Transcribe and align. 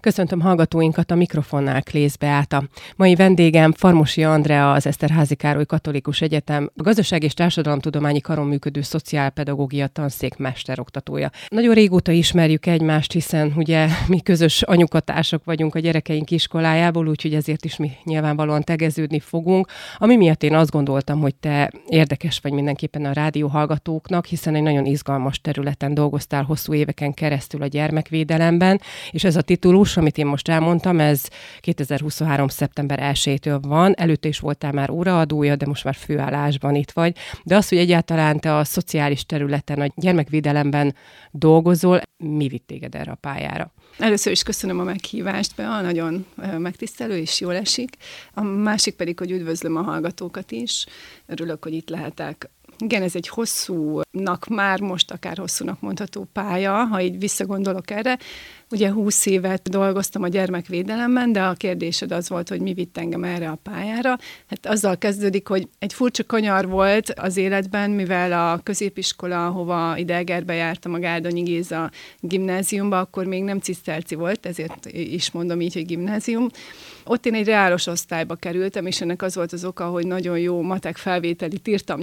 Köszöntöm 0.00 0.40
hallgatóinkat 0.40 1.10
a 1.10 1.14
mikrofonnál 1.14 1.82
Klész 1.82 2.16
Beáta. 2.16 2.64
Mai 2.96 3.14
vendégem 3.14 3.72
Farmosi 3.72 4.24
Andrea, 4.24 4.72
az 4.72 4.86
Eszterházi 4.86 5.34
Károly 5.34 5.66
Katolikus 5.66 6.20
Egyetem 6.20 6.70
a 6.76 6.82
Gazdaság 6.82 7.22
és 7.22 7.34
Társadalomtudományi 7.34 8.20
Karon 8.20 8.46
működő 8.46 8.80
szociálpedagógia 8.80 9.86
tanszék 9.86 10.36
mesteroktatója. 10.36 11.30
Nagyon 11.48 11.74
régóta 11.74 12.12
ismerjük 12.12 12.66
egymást, 12.66 13.12
hiszen 13.12 13.52
ugye 13.56 13.88
mi 14.08 14.20
közös 14.20 14.62
anyukatársak 14.62 15.44
vagyunk 15.44 15.74
a 15.74 15.78
gyerekeink 15.78 16.30
iskolájából, 16.30 17.08
úgyhogy 17.08 17.34
ezért 17.34 17.64
is 17.64 17.76
mi 17.76 17.90
nyilvánvalóan 18.04 18.62
tegeződni 18.62 19.20
fogunk. 19.20 19.68
Ami 19.96 20.16
miatt 20.16 20.42
én 20.42 20.54
azt 20.54 20.70
gondoltam, 20.70 21.20
hogy 21.20 21.34
te 21.34 21.72
érdekes 21.88 22.38
vagy 22.42 22.52
mindenképpen 22.52 23.04
a 23.04 23.12
rádió 23.12 23.48
hallgatóknak, 23.48 24.26
hiszen 24.26 24.54
egy 24.54 24.62
nagyon 24.62 24.84
izgalmas 24.84 25.40
területen 25.40 25.94
dolgoztál 25.94 26.42
hosszú 26.42 26.74
éveken 26.74 27.14
keresztül 27.14 27.62
a 27.62 27.66
gyermekvédelemben, 27.66 28.80
és 29.10 29.24
ez 29.24 29.36
a 29.36 29.42
titulus, 29.42 29.87
amit 29.96 30.18
én 30.18 30.26
most 30.26 30.48
elmondtam, 30.48 31.00
ez 31.00 31.28
2023. 31.60 32.48
szeptember 32.48 33.12
1-től 33.14 33.58
van, 33.62 33.94
előtte 33.96 34.28
is 34.28 34.38
voltál 34.38 34.72
már 34.72 34.90
óraadója, 34.90 35.56
de 35.56 35.66
most 35.66 35.84
már 35.84 35.94
főállásban 35.94 36.74
itt 36.74 36.90
vagy. 36.90 37.16
De 37.44 37.56
az, 37.56 37.68
hogy 37.68 37.78
egyáltalán 37.78 38.40
te 38.40 38.56
a 38.56 38.64
szociális 38.64 39.26
területen, 39.26 39.80
a 39.80 39.92
gyermekvédelemben 39.96 40.94
dolgozol, 41.30 42.00
mi 42.16 42.48
vitt 42.48 42.66
téged 42.66 42.94
erre 42.94 43.10
a 43.10 43.14
pályára? 43.14 43.72
Először 43.98 44.32
is 44.32 44.42
köszönöm 44.42 44.80
a 44.80 44.84
meghívást, 44.84 45.56
be, 45.56 45.80
nagyon 45.80 46.26
megtisztelő 46.58 47.16
és 47.16 47.40
jól 47.40 47.54
esik. 47.54 47.96
A 48.34 48.42
másik 48.42 48.94
pedig, 48.94 49.18
hogy 49.18 49.30
üdvözlöm 49.30 49.76
a 49.76 49.82
hallgatókat 49.82 50.50
is. 50.50 50.86
Örülök, 51.26 51.64
hogy 51.64 51.72
itt 51.72 51.88
lehetek. 51.88 52.50
Igen, 52.80 53.02
ez 53.02 53.14
egy 53.14 53.28
hosszúnak, 53.28 54.46
már 54.48 54.80
most 54.80 55.10
akár 55.10 55.36
hosszúnak 55.36 55.80
mondható 55.80 56.26
pálya, 56.32 56.72
ha 56.72 57.00
így 57.00 57.18
visszagondolok 57.18 57.90
erre. 57.90 58.18
Ugye 58.70 58.90
20 58.90 59.26
évet 59.26 59.70
dolgoztam 59.70 60.22
a 60.22 60.28
gyermekvédelemben, 60.28 61.32
de 61.32 61.42
a 61.42 61.52
kérdésed 61.52 62.12
az 62.12 62.28
volt, 62.28 62.48
hogy 62.48 62.60
mi 62.60 62.72
vitt 62.72 62.98
engem 62.98 63.24
erre 63.24 63.48
a 63.48 63.58
pályára. 63.62 64.18
Hát 64.46 64.66
azzal 64.66 64.98
kezdődik, 64.98 65.48
hogy 65.48 65.68
egy 65.78 65.92
furcsa 65.92 66.24
kanyar 66.26 66.68
volt 66.68 67.10
az 67.10 67.36
életben, 67.36 67.90
mivel 67.90 68.52
a 68.52 68.60
középiskola, 68.62 69.46
ahova 69.46 69.96
idegerbe 69.96 70.54
jártam, 70.54 70.94
a 70.94 70.98
Gárdonyi 70.98 71.42
Géza 71.42 71.90
gimnáziumba, 72.20 72.98
akkor 72.98 73.24
még 73.24 73.42
nem 73.42 73.58
ciszterci 73.58 74.14
volt, 74.14 74.46
ezért 74.46 74.86
is 74.92 75.30
mondom 75.30 75.60
így, 75.60 75.74
hogy 75.74 75.86
gimnázium. 75.86 76.48
Ott 77.04 77.26
én 77.26 77.34
egy 77.34 77.46
reálos 77.46 77.86
osztályba 77.86 78.34
kerültem, 78.34 78.86
és 78.86 79.00
ennek 79.00 79.22
az 79.22 79.34
volt 79.34 79.52
az 79.52 79.64
oka, 79.64 79.84
hogy 79.84 80.06
nagyon 80.06 80.38
jó 80.38 80.62
matek 80.62 80.96
felvételit 80.96 81.68
írtam 81.68 82.00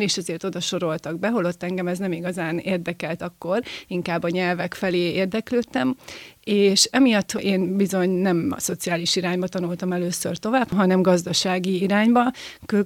nyolcadikban, 0.00 0.08
és 0.08 0.16
ezért 0.16 0.44
oda 0.44 0.60
soroltak 0.60 1.18
be, 1.18 1.28
holott 1.28 1.62
engem 1.62 1.86
ez 1.86 1.98
nem 1.98 2.12
igazán 2.12 2.58
érdekelt 2.58 3.22
akkor, 3.22 3.62
inkább 3.86 4.22
a 4.22 4.28
nyelvek 4.28 4.74
felé 4.74 5.12
érdeklődtem, 5.12 5.96
és 6.44 6.84
emiatt 6.84 7.32
én 7.32 7.76
bizony 7.76 8.10
nem 8.10 8.52
a 8.56 8.60
szociális 8.60 9.16
irányba 9.16 9.48
tanultam 9.48 9.92
először 9.92 10.36
tovább, 10.38 10.70
hanem 10.72 11.02
gazdasági 11.02 11.82
irányba, 11.82 12.32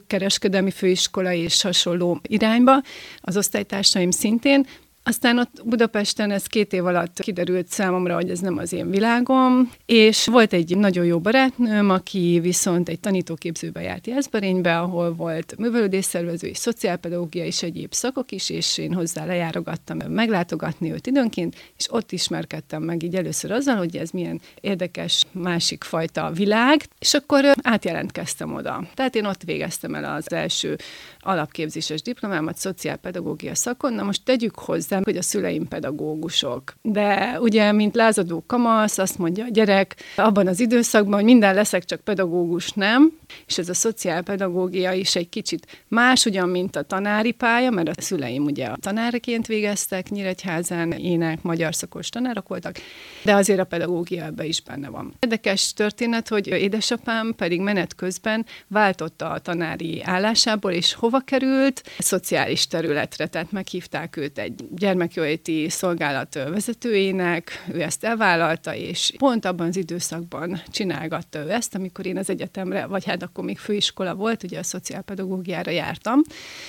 kereskedelmi 0.06 0.70
főiskola 0.70 1.32
és 1.32 1.62
hasonló 1.62 2.20
irányba, 2.22 2.82
az 3.20 3.36
osztálytársaim 3.36 4.10
szintén, 4.10 4.66
aztán 5.06 5.38
ott 5.38 5.62
Budapesten 5.64 6.30
ez 6.30 6.46
két 6.46 6.72
év 6.72 6.86
alatt 6.86 7.20
kiderült 7.20 7.68
számomra, 7.68 8.14
hogy 8.14 8.30
ez 8.30 8.38
nem 8.38 8.58
az 8.58 8.72
én 8.72 8.90
világom, 8.90 9.70
és 9.86 10.26
volt 10.26 10.52
egy 10.52 10.76
nagyon 10.76 11.04
jó 11.04 11.18
barátnőm, 11.18 11.90
aki 11.90 12.38
viszont 12.42 12.88
egy 12.88 13.00
tanítóképzőbe 13.00 13.80
járt 13.80 14.06
Jászberénybe, 14.06 14.78
ahol 14.78 15.14
volt 15.14 15.54
művelődésszervező 15.58 16.48
és 16.48 16.56
szociálpedagógia 16.56 17.44
és 17.44 17.62
egyéb 17.62 17.92
szakok 17.92 18.32
is, 18.32 18.50
és 18.50 18.78
én 18.78 18.94
hozzá 18.94 19.24
lejárogattam 19.24 19.98
meglátogatni 20.08 20.92
őt 20.92 21.06
időnként, 21.06 21.56
és 21.76 21.92
ott 21.92 22.12
ismerkedtem 22.12 22.82
meg 22.82 23.02
így 23.02 23.14
először 23.14 23.50
azzal, 23.50 23.76
hogy 23.76 23.96
ez 23.96 24.10
milyen 24.10 24.40
érdekes 24.60 25.24
másik 25.32 25.84
fajta 25.84 26.30
világ, 26.30 26.86
és 26.98 27.14
akkor 27.14 27.44
átjelentkeztem 27.62 28.54
oda. 28.54 28.88
Tehát 28.94 29.14
én 29.14 29.24
ott 29.24 29.42
végeztem 29.42 29.94
el 29.94 30.14
az 30.14 30.32
első 30.32 30.76
alapképzéses 31.18 32.02
diplomámat 32.02 32.56
szociálpedagógia 32.56 33.54
szakon. 33.54 33.92
Na 33.92 34.02
most 34.02 34.24
tegyük 34.24 34.58
hozzá, 34.58 34.92
hogy 35.02 35.16
a 35.16 35.22
szüleim 35.22 35.68
pedagógusok. 35.68 36.74
De 36.82 37.38
ugye, 37.40 37.72
mint 37.72 37.94
lázadó 37.94 38.44
kamasz, 38.46 38.98
azt 38.98 39.18
mondja 39.18 39.44
a 39.44 39.48
gyerek 39.50 39.96
abban 40.16 40.46
az 40.46 40.60
időszakban, 40.60 41.14
hogy 41.14 41.24
minden 41.24 41.54
leszek, 41.54 41.84
csak 41.84 42.00
pedagógus 42.00 42.70
nem, 42.70 43.12
és 43.46 43.58
ez 43.58 43.68
a 43.68 43.74
szociálpedagógia 43.74 44.92
is 44.92 45.16
egy 45.16 45.28
kicsit 45.28 45.84
más, 45.88 46.24
ugyan, 46.24 46.48
mint 46.48 46.76
a 46.76 46.82
tanári 46.82 47.32
pálya, 47.32 47.70
mert 47.70 47.88
a 47.88 48.02
szüleim 48.02 48.44
ugye 48.44 48.66
a 48.66 48.76
tanárként 48.80 49.46
végeztek, 49.46 50.08
Nyíregyházán 50.08 50.92
ének, 50.92 51.42
magyar 51.42 51.74
szakos 51.74 52.08
tanárok 52.08 52.48
voltak, 52.48 52.76
de 53.22 53.34
azért 53.34 53.58
a 53.58 53.64
pedagógia 53.64 54.24
ebbe 54.24 54.44
is 54.44 54.62
benne 54.62 54.88
van. 54.88 55.14
Érdekes 55.18 55.72
történet, 55.72 56.28
hogy 56.28 56.46
édesapám 56.46 57.34
pedig 57.36 57.60
menet 57.60 57.94
közben 57.94 58.46
váltotta 58.68 59.30
a 59.30 59.38
tanári 59.38 60.02
állásából, 60.02 60.72
és 60.72 60.94
hova 60.94 61.20
került? 61.20 61.82
Szociális 61.98 62.66
területre, 62.66 63.26
tehát 63.26 63.52
meghívták 63.52 64.16
őt 64.16 64.38
egy 64.38 64.64
gyermekjóléti 64.84 65.68
szolgálat 65.68 66.34
vezetőjének, 66.34 67.64
ő 67.72 67.82
ezt 67.82 68.04
elvállalta, 68.04 68.74
és 68.74 69.12
pont 69.18 69.44
abban 69.44 69.66
az 69.66 69.76
időszakban 69.76 70.62
csinálgatta 70.70 71.38
ő 71.38 71.50
ezt, 71.50 71.74
amikor 71.74 72.06
én 72.06 72.18
az 72.18 72.30
egyetemre, 72.30 72.86
vagy 72.86 73.04
hát 73.04 73.22
akkor 73.22 73.44
még 73.44 73.58
főiskola 73.58 74.14
volt, 74.14 74.42
ugye 74.42 74.58
a 74.58 74.62
szociálpedagógiára 74.62 75.70
jártam. 75.70 76.22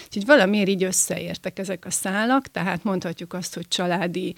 Úgyhogy 0.05 0.25
valamiért 0.25 0.67
így 0.67 0.83
összeértek 0.83 1.59
ezek 1.59 1.85
a 1.85 1.91
szálak, 1.91 2.47
tehát 2.47 2.83
mondhatjuk 2.83 3.33
azt, 3.33 3.55
hogy 3.55 3.67
családi 3.67 4.35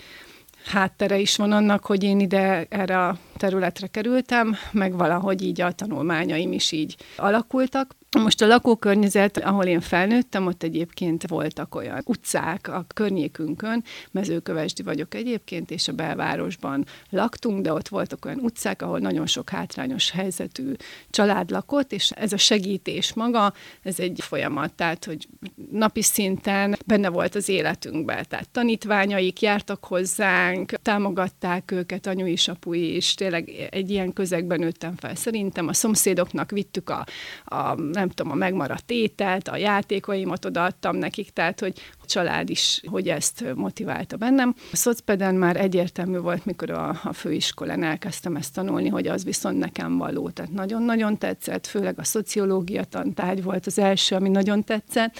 háttere 0.65 1.17
is 1.17 1.35
van 1.35 1.51
annak, 1.51 1.85
hogy 1.85 2.03
én 2.03 2.19
ide 2.19 2.65
erre 2.69 3.05
a 3.05 3.17
területre 3.38 3.88
kerültem, 3.88 4.55
meg 4.71 4.97
valahogy 4.97 5.41
így 5.41 5.61
a 5.61 5.71
tanulmányaim 5.71 6.51
is 6.51 6.71
így 6.71 6.95
alakultak. 7.15 7.95
Most 8.16 8.41
a 8.41 8.47
lakókörnyezet, 8.47 9.38
ahol 9.38 9.63
én 9.63 9.79
felnőttem, 9.79 10.45
ott 10.45 10.63
egyébként 10.63 11.28
voltak 11.28 11.75
olyan 11.75 12.01
utcák 12.06 12.68
a 12.68 12.85
környékünkön, 12.94 13.84
mezőkövesdi 14.12 14.84
vagyok 14.84 15.13
egyébként, 15.13 15.72
és 15.72 15.88
a 15.88 15.94
belvárosban 15.94 16.85
laktunk, 17.09 17.62
de 17.62 17.73
ott 17.73 17.88
voltak 17.88 18.25
olyan 18.25 18.40
utcák, 18.40 18.81
ahol 18.81 19.00
nagyon 19.00 19.25
sok 19.25 19.50
hátrányos 19.50 20.12
helyzetű 20.12 20.72
család 21.09 21.50
lakott, 21.50 21.91
és 21.91 22.12
ez 22.12 22.34
a 22.34 22.38
segítés 22.38 23.13
maga, 23.13 23.53
ez 23.84 24.00
egy 24.00 24.19
folyamat, 24.24 24.74
tehát, 24.74 25.06
hogy 25.06 25.28
napi 25.72 26.01
szinten 26.01 26.78
benne 26.85 27.09
volt 27.09 27.35
az 27.35 27.50
életünkben, 27.50 28.25
tehát 28.29 28.50
tanítványaik 28.50 29.41
jártak 29.41 29.85
hozzánk, 29.85 30.72
támogatták 30.81 31.72
őket, 31.72 32.07
anyu 32.07 32.25
is, 32.25 32.47
apu 32.47 32.74
is, 32.74 33.13
tényleg 33.13 33.50
egy 33.69 33.89
ilyen 33.89 34.13
közegben 34.13 34.59
nőttem 34.59 34.95
fel. 34.95 35.16
Szerintem. 35.16 35.68
A 35.68 35.74
szomszédoknak 35.74 36.51
vittük 36.51 36.89
a, 36.89 37.06
a 37.45 37.75
nem 37.97 38.09
tudom, 38.09 38.31
a 38.31 38.35
megmaradt 38.35 38.91
ételt, 38.91 39.47
a 39.47 39.57
játékaimat 39.57 40.45
odaadtam 40.45 40.95
nekik, 40.95 41.29
tehát 41.29 41.59
hogy 41.59 41.73
a 42.01 42.05
család 42.05 42.49
is, 42.49 42.81
hogy 42.85 43.07
ezt 43.07 43.43
motiválta 43.55 44.17
bennem. 44.17 44.55
A 44.71 44.75
szocpeden 44.75 45.35
már 45.35 45.55
egyértelmű 45.55 46.17
volt, 46.17 46.45
mikor 46.45 46.69
a, 46.69 46.99
a 47.03 47.13
főiskolán 47.13 47.83
elkezdtem 47.83 48.35
ezt 48.35 48.53
tanulni, 48.53 48.89
hogy 48.89 49.07
az 49.07 49.23
viszont 49.23 49.57
nekem 49.57 49.97
való. 49.97 50.29
Tehát 50.29 50.51
nagyon-nagyon 50.51 51.17
tetszett, 51.17 51.67
főleg 51.67 51.99
a 51.99 52.03
szociológia 52.03 52.83
tantárgy 52.83 53.43
volt 53.43 53.65
az 53.65 53.79
első, 53.79 54.15
ami 54.15 54.29
nagyon 54.29 54.63
tetszett. 54.63 55.19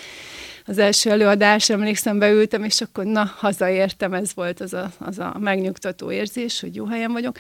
Az 0.66 0.78
első 0.78 1.10
előadás, 1.10 1.70
emlékszem, 1.70 2.20
beültem, 2.20 2.64
és 2.64 2.82
akkor 2.82 3.06
na, 3.06 3.32
hazaértem, 3.38 4.14
ez 4.14 4.34
volt 4.34 4.60
az 4.60 4.74
a, 4.74 4.92
az 5.00 5.20
a 5.20 5.36
megnyugtató 5.40 6.12
érzés, 6.12 6.60
hogy 6.60 6.76
jó 6.76 6.86
helyen 6.86 7.12
vagyok. 7.12 7.38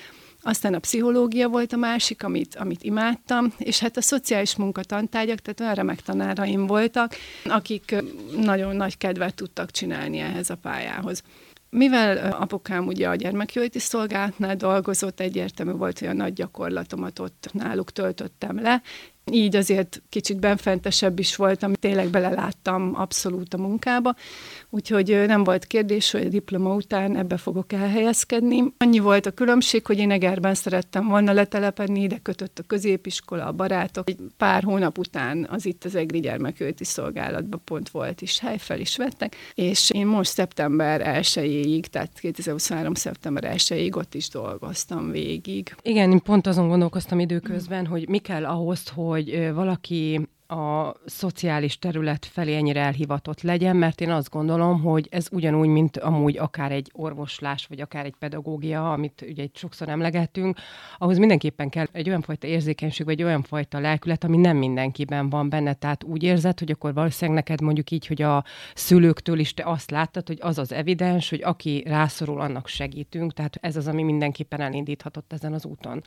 Aztán 0.47 0.73
a 0.73 0.79
pszichológia 0.79 1.49
volt 1.49 1.73
a 1.73 1.77
másik, 1.77 2.23
amit, 2.23 2.55
amit 2.55 2.83
imádtam, 2.83 3.53
és 3.57 3.79
hát 3.79 3.97
a 3.97 4.01
szociális 4.01 4.55
munkatantárgyak, 4.55 5.39
tehát 5.39 5.59
olyan 5.59 5.73
remek 5.73 6.01
tanáraim 6.01 6.67
voltak, 6.67 7.15
akik 7.45 7.95
nagyon 8.35 8.75
nagy 8.75 8.97
kedvet 8.97 9.35
tudtak 9.35 9.71
csinálni 9.71 10.19
ehhez 10.19 10.49
a 10.49 10.55
pályához. 10.55 11.23
Mivel 11.69 12.31
apukám 12.31 12.87
ugye 12.87 13.07
a 13.09 13.15
gyermekjóléti 13.15 13.79
szolgálatnál 13.79 14.55
dolgozott, 14.55 15.19
egyértelmű 15.19 15.71
volt, 15.71 15.99
hogy 15.99 16.07
a 16.07 16.13
nagy 16.13 16.33
gyakorlatomat 16.33 17.19
ott 17.19 17.49
náluk 17.51 17.91
töltöttem 17.91 18.61
le, 18.61 18.81
így 19.31 19.55
azért 19.55 20.01
kicsit 20.09 20.39
benfentesebb 20.39 21.19
is 21.19 21.35
voltam, 21.35 21.73
tényleg 21.73 22.09
beleláttam 22.09 22.91
abszolút 22.95 23.53
a 23.53 23.57
munkába, 23.57 24.15
úgyhogy 24.69 25.23
nem 25.27 25.43
volt 25.43 25.65
kérdés, 25.65 26.11
hogy 26.11 26.25
a 26.25 26.29
diploma 26.29 26.73
után 26.73 27.17
ebbe 27.17 27.37
fogok 27.37 27.73
elhelyezkedni. 27.73 28.63
Annyi 28.77 28.99
volt 28.99 29.25
a 29.25 29.31
különbség, 29.31 29.85
hogy 29.85 29.97
én 29.97 30.11
Egerben 30.11 30.53
szerettem 30.53 31.07
volna 31.07 31.31
letelepedni, 31.31 32.01
ide 32.01 32.17
kötött 32.17 32.59
a 32.59 32.63
középiskola, 32.67 33.45
a 33.45 33.51
barátok. 33.51 34.09
Egy 34.09 34.19
pár 34.37 34.63
hónap 34.63 34.97
után 34.97 35.47
az 35.49 35.65
itt 35.65 35.83
az 35.83 35.95
EGRI 35.95 36.19
gyermekölti 36.19 36.83
szolgálatban 36.83 37.61
pont 37.63 37.89
volt 37.89 38.21
is, 38.21 38.39
hely 38.39 38.57
fel 38.57 38.79
is 38.79 38.97
vettek, 38.97 39.35
és 39.53 39.89
én 39.89 40.07
most 40.07 40.31
szeptember 40.31 41.01
1-ig, 41.21 41.85
tehát 41.85 42.19
2023. 42.19 42.93
szeptember 42.93 43.53
1-ig 43.55 43.95
ott 43.95 44.13
is 44.13 44.29
dolgoztam 44.29 45.11
végig. 45.11 45.75
Igen, 45.81 46.11
én 46.11 46.21
pont 46.21 46.47
azon 46.47 46.67
gondolkoztam 46.67 47.19
időközben, 47.19 47.85
hogy 47.85 48.09
mi 48.09 48.17
kell 48.17 48.45
ahhoz, 48.45 48.87
hogy 48.87 49.16
hogy 49.17 49.53
valaki 49.53 50.27
a 50.47 50.93
szociális 51.05 51.79
terület 51.79 52.25
felé 52.25 52.55
ennyire 52.55 52.81
elhivatott 52.81 53.41
legyen, 53.41 53.75
mert 53.75 54.01
én 54.01 54.09
azt 54.09 54.29
gondolom, 54.29 54.81
hogy 54.81 55.07
ez 55.11 55.27
ugyanúgy, 55.31 55.67
mint 55.67 55.97
amúgy 55.97 56.37
akár 56.37 56.71
egy 56.71 56.91
orvoslás, 56.93 57.65
vagy 57.65 57.81
akár 57.81 58.05
egy 58.05 58.15
pedagógia, 58.19 58.91
amit 58.91 59.25
ugye 59.29 59.43
egy 59.43 59.55
sokszor 59.55 59.89
emlegettünk, 59.89 60.57
ahhoz 60.97 61.17
mindenképpen 61.17 61.69
kell 61.69 61.85
egy 61.91 62.07
olyan 62.07 62.21
fajta 62.21 62.47
érzékenység, 62.47 63.05
vagy 63.05 63.23
olyan 63.23 63.43
fajta 63.43 63.79
lelkület, 63.79 64.23
ami 64.23 64.37
nem 64.37 64.57
mindenkiben 64.57 65.29
van 65.29 65.49
benne. 65.49 65.73
Tehát 65.73 66.03
úgy 66.03 66.23
érzed, 66.23 66.59
hogy 66.59 66.71
akkor 66.71 66.93
valószínűleg 66.93 67.43
neked 67.43 67.61
mondjuk 67.61 67.91
így, 67.91 68.07
hogy 68.07 68.21
a 68.21 68.43
szülőktől 68.73 69.39
is 69.39 69.53
te 69.53 69.63
azt 69.65 69.91
láttad, 69.91 70.27
hogy 70.27 70.37
az 70.41 70.57
az 70.57 70.71
evidens, 70.71 71.29
hogy 71.29 71.41
aki 71.43 71.83
rászorul, 71.85 72.41
annak 72.41 72.67
segítünk. 72.67 73.33
Tehát 73.33 73.57
ez 73.61 73.75
az, 73.75 73.87
ami 73.87 74.03
mindenképpen 74.03 74.61
elindíthatott 74.61 75.33
ezen 75.33 75.53
az 75.53 75.65
úton. 75.65 76.03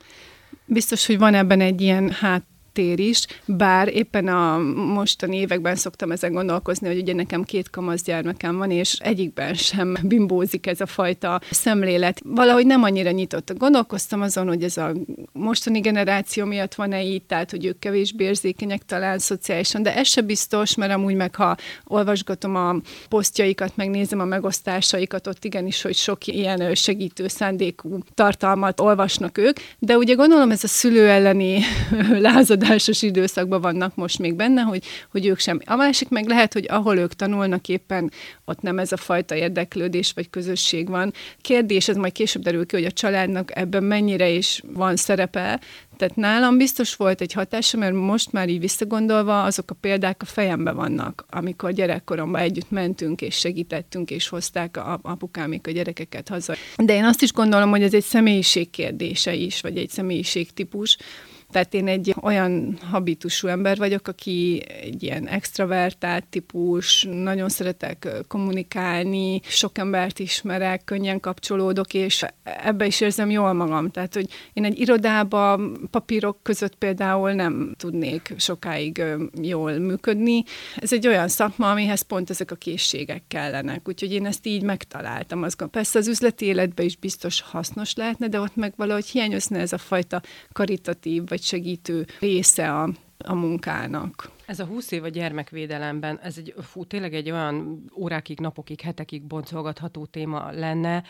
Biztos, 0.65 1.07
hogy 1.07 1.19
van 1.19 1.35
ebben 1.35 1.61
egy 1.61 1.81
ilyen 1.81 2.11
hát 2.11 2.45
tér 2.73 2.99
is, 2.99 3.27
bár 3.47 3.89
éppen 3.95 4.29
a 4.29 4.59
mostani 4.75 5.37
években 5.37 5.77
szoktam 5.77 6.11
ezen 6.11 6.33
gondolkozni, 6.33 6.87
hogy 6.87 6.99
ugye 6.99 7.15
nekem 7.15 7.43
két 7.43 7.71
kamasz 7.71 8.03
gyermekem 8.03 8.57
van, 8.57 8.71
és 8.71 8.93
egyikben 8.93 9.55
sem 9.55 9.97
bimbózik 10.03 10.67
ez 10.67 10.81
a 10.81 10.87
fajta 10.87 11.41
szemlélet. 11.51 12.21
Valahogy 12.25 12.67
nem 12.67 12.83
annyira 12.83 13.11
nyitott. 13.11 13.59
Gondolkoztam 13.59 14.21
azon, 14.21 14.47
hogy 14.47 14.63
ez 14.63 14.77
a 14.77 14.93
mostani 15.33 15.81
generáció 15.81 16.45
miatt 16.45 16.75
van-e 16.75 17.03
így, 17.03 17.23
tehát 17.23 17.51
hogy 17.51 17.65
ők 17.65 17.79
kevésbé 17.79 18.25
érzékenyek 18.25 18.83
talán 18.83 19.19
szociálisan, 19.19 19.83
de 19.83 19.97
ez 19.97 20.09
se 20.09 20.21
biztos, 20.21 20.75
mert 20.75 20.93
amúgy 20.93 21.15
meg 21.15 21.35
ha 21.35 21.57
olvasgatom 21.85 22.57
a 22.57 22.77
posztjaikat, 23.09 23.77
megnézem 23.77 24.21
a 24.21 24.25
megosztásaikat, 24.25 25.27
ott 25.27 25.45
igenis, 25.45 25.83
hogy 25.83 25.95
sok 25.95 26.27
ilyen 26.27 26.75
segítő 26.75 27.29
szándékú 27.29 27.99
tartalmat 28.15 28.81
olvasnak 28.81 29.39
ők, 29.39 29.57
de 29.79 29.97
ugye 29.97 30.15
gondolom 30.15 30.51
ez 30.51 30.65
a 30.65 30.69
szülő 30.69 31.09
elleni 31.09 31.61
lázad 32.27 32.60
átadásos 32.61 33.03
időszakban 33.03 33.61
vannak 33.61 33.95
most 33.95 34.19
még 34.19 34.35
benne, 34.35 34.62
hogy, 34.62 34.85
hogy 35.11 35.27
ők 35.27 35.39
sem. 35.39 35.61
A 35.65 35.77
másik 35.77 36.09
meg 36.09 36.27
lehet, 36.27 36.53
hogy 36.53 36.67
ahol 36.69 36.97
ők 36.97 37.15
tanulnak 37.15 37.69
éppen, 37.69 38.11
ott 38.45 38.61
nem 38.61 38.79
ez 38.79 38.93
a 38.93 38.97
fajta 38.97 39.35
érdeklődés 39.35 40.12
vagy 40.12 40.31
közösség 40.31 40.89
van. 40.89 41.12
Kérdés, 41.41 41.89
ez 41.89 41.97
majd 41.97 42.12
később 42.12 42.43
derül 42.43 42.67
ki, 42.67 42.77
hogy 42.77 42.85
a 42.85 42.91
családnak 42.91 43.57
ebben 43.57 43.85
mennyire 43.85 44.29
is 44.29 44.62
van 44.73 44.97
szerepe, 44.97 45.61
tehát 45.97 46.17
nálam 46.17 46.57
biztos 46.57 46.95
volt 46.95 47.21
egy 47.21 47.33
hatása, 47.33 47.77
mert 47.77 47.95
most 47.95 48.33
már 48.33 48.49
így 48.49 48.61
visszagondolva 48.61 49.43
azok 49.43 49.71
a 49.71 49.75
példák 49.81 50.23
a 50.23 50.25
fejembe 50.25 50.73
vannak, 50.73 51.25
amikor 51.31 51.73
gyerekkoromban 51.73 52.41
együtt 52.41 52.71
mentünk 52.71 53.21
és 53.21 53.35
segítettünk, 53.35 54.11
és 54.11 54.29
hozták 54.29 54.77
a 54.77 54.99
apukámék 55.03 55.67
a 55.67 55.71
gyerekeket 55.71 56.29
haza. 56.29 56.55
De 56.77 56.95
én 56.95 57.05
azt 57.05 57.23
is 57.23 57.33
gondolom, 57.33 57.71
hogy 57.71 57.83
ez 57.83 57.95
egy 57.95 58.05
személyiség 58.05 58.71
kérdése 58.71 59.35
is, 59.35 59.61
vagy 59.61 59.77
egy 59.77 59.91
személyiségtípus, 59.91 60.97
tehát 61.50 61.75
én 61.75 61.88
egy 61.88 62.14
olyan 62.23 62.79
habitusú 62.91 63.49
ember 63.49 63.76
vagyok, 63.76 64.08
aki 64.08 64.62
egy 64.82 65.02
ilyen 65.02 65.26
extravertált 65.29 66.26
típus, 66.26 67.06
nagyon 67.11 67.49
szeretek 67.49 68.08
kommunikálni, 68.29 69.41
sok 69.44 69.79
embert 69.79 70.19
ismerek, 70.19 70.85
könnyen 70.85 71.20
kapcsolódok, 71.20 71.94
és 71.94 72.25
ebbe 72.43 72.87
is 72.87 73.00
érzem 73.00 73.31
jól 73.31 73.52
magam. 73.52 73.91
Tehát, 73.91 74.14
hogy 74.14 74.29
én 74.52 74.64
egy 74.64 74.79
irodába 74.79 75.61
papírok 75.91 76.43
között 76.43 76.75
például 76.75 77.32
nem 77.32 77.75
tudnék 77.76 78.35
sokáig 78.37 79.02
jól 79.43 79.79
működni. 79.79 80.43
Ez 80.76 80.93
egy 80.93 81.06
olyan 81.06 81.29
szakma, 81.29 81.70
amihez 81.70 82.02
pont 82.02 82.31
ezek 82.31 82.50
a 82.50 82.55
készségek 82.55 83.23
kellenek. 83.29 83.88
Úgyhogy 83.88 84.12
én 84.12 84.26
ezt 84.26 84.47
így 84.47 84.62
megtaláltam. 84.62 85.43
Azt 85.43 85.64
persze 85.70 85.99
az 85.99 86.08
üzleti 86.08 86.44
életben 86.44 86.87
is 86.87 86.97
biztos 86.97 87.41
hasznos 87.41 87.94
lehetne, 87.94 88.29
de 88.29 88.41
ott 88.41 88.56
meg 88.56 88.73
valahogy 88.76 89.06
hiányozna 89.06 89.58
ez 89.58 89.73
a 89.73 89.79
fajta 89.79 90.23
karitatív 90.52 91.29
vagy 91.29 91.40
segítő 91.43 92.07
része 92.21 92.73
a, 92.73 92.89
a 93.19 93.35
munkának. 93.35 94.31
Ez 94.50 94.61
a 94.61 94.64
20 94.64 94.91
év 94.91 95.05
a 95.05 95.08
gyermekvédelemben, 95.08 96.20
ez 96.23 96.38
egy, 96.38 96.55
fú, 96.58 96.85
tényleg 96.85 97.14
egy 97.14 97.31
olyan 97.31 97.85
órákig, 97.97 98.41
napokig, 98.41 98.81
hetekig 98.81 99.23
boncolgatható 99.23 100.06
téma 100.06 100.50
lenne. 100.50 101.02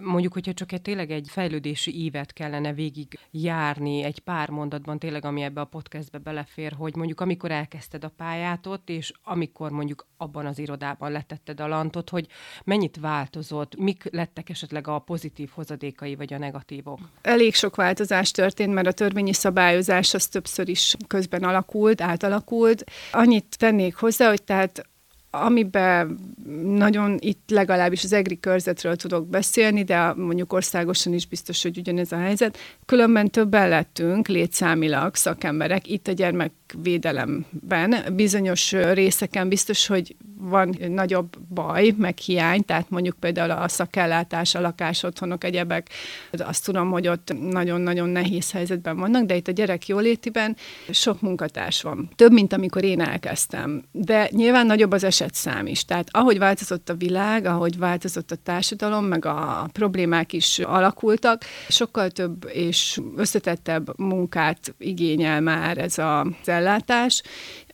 Mondjuk, 0.00 0.32
hogyha 0.32 0.52
csak 0.52 0.72
egy, 0.72 0.82
tényleg 0.82 1.10
egy 1.10 1.26
fejlődési 1.28 2.04
ívet 2.04 2.32
kellene 2.32 2.72
végig 2.72 3.18
járni 3.30 4.02
egy 4.02 4.18
pár 4.18 4.48
mondatban, 4.48 4.98
tényleg, 4.98 5.24
ami 5.24 5.42
ebbe 5.42 5.60
a 5.60 5.64
podcastbe 5.64 6.18
belefér, 6.18 6.72
hogy 6.72 6.96
mondjuk 6.96 7.20
amikor 7.20 7.50
elkezdted 7.50 8.04
a 8.04 8.12
pályátot, 8.16 8.88
és 8.88 9.12
amikor 9.22 9.70
mondjuk 9.70 10.06
abban 10.16 10.46
az 10.46 10.58
irodában 10.58 11.12
letetted 11.12 11.60
a 11.60 11.66
lantot, 11.66 12.10
hogy 12.10 12.26
mennyit 12.64 12.96
változott, 13.00 13.76
mik 13.76 14.08
lettek 14.12 14.48
esetleg 14.48 14.88
a 14.88 14.98
pozitív 14.98 15.50
hozadékai, 15.54 16.14
vagy 16.14 16.32
a 16.32 16.38
negatívok? 16.38 16.98
Elég 17.22 17.54
sok 17.54 17.76
változás 17.76 18.30
történt, 18.30 18.74
mert 18.74 18.86
a 18.86 18.92
törvényi 18.92 19.32
szabályozás 19.32 20.14
az 20.14 20.26
többször 20.26 20.68
is 20.68 20.96
közben 21.06 21.42
alakult, 21.42 22.00
átalakult, 22.00 22.78
Annyit 23.10 23.58
tennék 23.58 23.94
hozzá, 23.94 24.28
hogy 24.28 24.42
tehát 24.42 24.88
amiben 25.30 26.18
nagyon 26.64 27.16
itt 27.20 27.50
legalábbis 27.50 28.04
az 28.04 28.12
EGRI 28.12 28.40
körzetről 28.40 28.96
tudok 28.96 29.28
beszélni, 29.28 29.82
de 29.82 30.12
mondjuk 30.12 30.52
országosan 30.52 31.12
is 31.12 31.26
biztos, 31.26 31.62
hogy 31.62 31.78
ugyanez 31.78 32.12
a 32.12 32.18
helyzet. 32.18 32.58
Különben 32.86 33.30
többen 33.30 33.68
lettünk 33.68 34.28
létszámilag 34.28 35.14
szakemberek 35.14 35.88
itt 35.88 36.08
a 36.08 36.12
gyermekvédelemben. 36.12 37.94
Bizonyos 38.12 38.72
részeken 38.72 39.48
biztos, 39.48 39.86
hogy 39.86 40.16
van 40.40 40.76
nagyobb 40.88 41.38
baj, 41.54 41.94
meg 41.96 42.18
hiány, 42.18 42.64
tehát 42.64 42.90
mondjuk 42.90 43.16
például 43.20 43.50
a 43.50 43.68
szakellátás, 43.68 44.54
a 44.54 44.60
lakásotthonok, 44.60 45.44
egyebek, 45.44 45.88
azt 46.30 46.64
tudom, 46.64 46.90
hogy 46.90 47.08
ott 47.08 47.34
nagyon-nagyon 47.50 48.08
nehéz 48.08 48.52
helyzetben 48.52 48.96
vannak, 48.96 49.24
de 49.24 49.36
itt 49.36 49.48
a 49.48 49.52
gyerek 49.52 49.86
jólétiben 49.86 50.56
sok 50.90 51.20
munkatárs 51.20 51.82
van. 51.82 52.08
Több, 52.16 52.32
mint 52.32 52.52
amikor 52.52 52.84
én 52.84 53.00
elkezdtem. 53.00 53.82
De 53.92 54.28
nyilván 54.32 54.66
nagyobb 54.66 54.92
az 54.92 55.04
esetszám 55.20 55.66
is. 55.66 55.84
Tehát 55.84 56.08
ahogy 56.10 56.38
változott 56.38 56.88
a 56.88 56.94
világ, 56.94 57.44
ahogy 57.44 57.78
változott 57.78 58.30
a 58.30 58.36
társadalom, 58.36 59.04
meg 59.04 59.24
a 59.24 59.68
problémák 59.72 60.32
is 60.32 60.58
alakultak, 60.58 61.42
sokkal 61.68 62.10
több 62.10 62.48
és 62.52 63.00
összetettebb 63.16 63.98
munkát 63.98 64.74
igényel 64.78 65.40
már 65.40 65.78
ez 65.78 65.98
az 65.98 66.26
ellátás, 66.44 67.22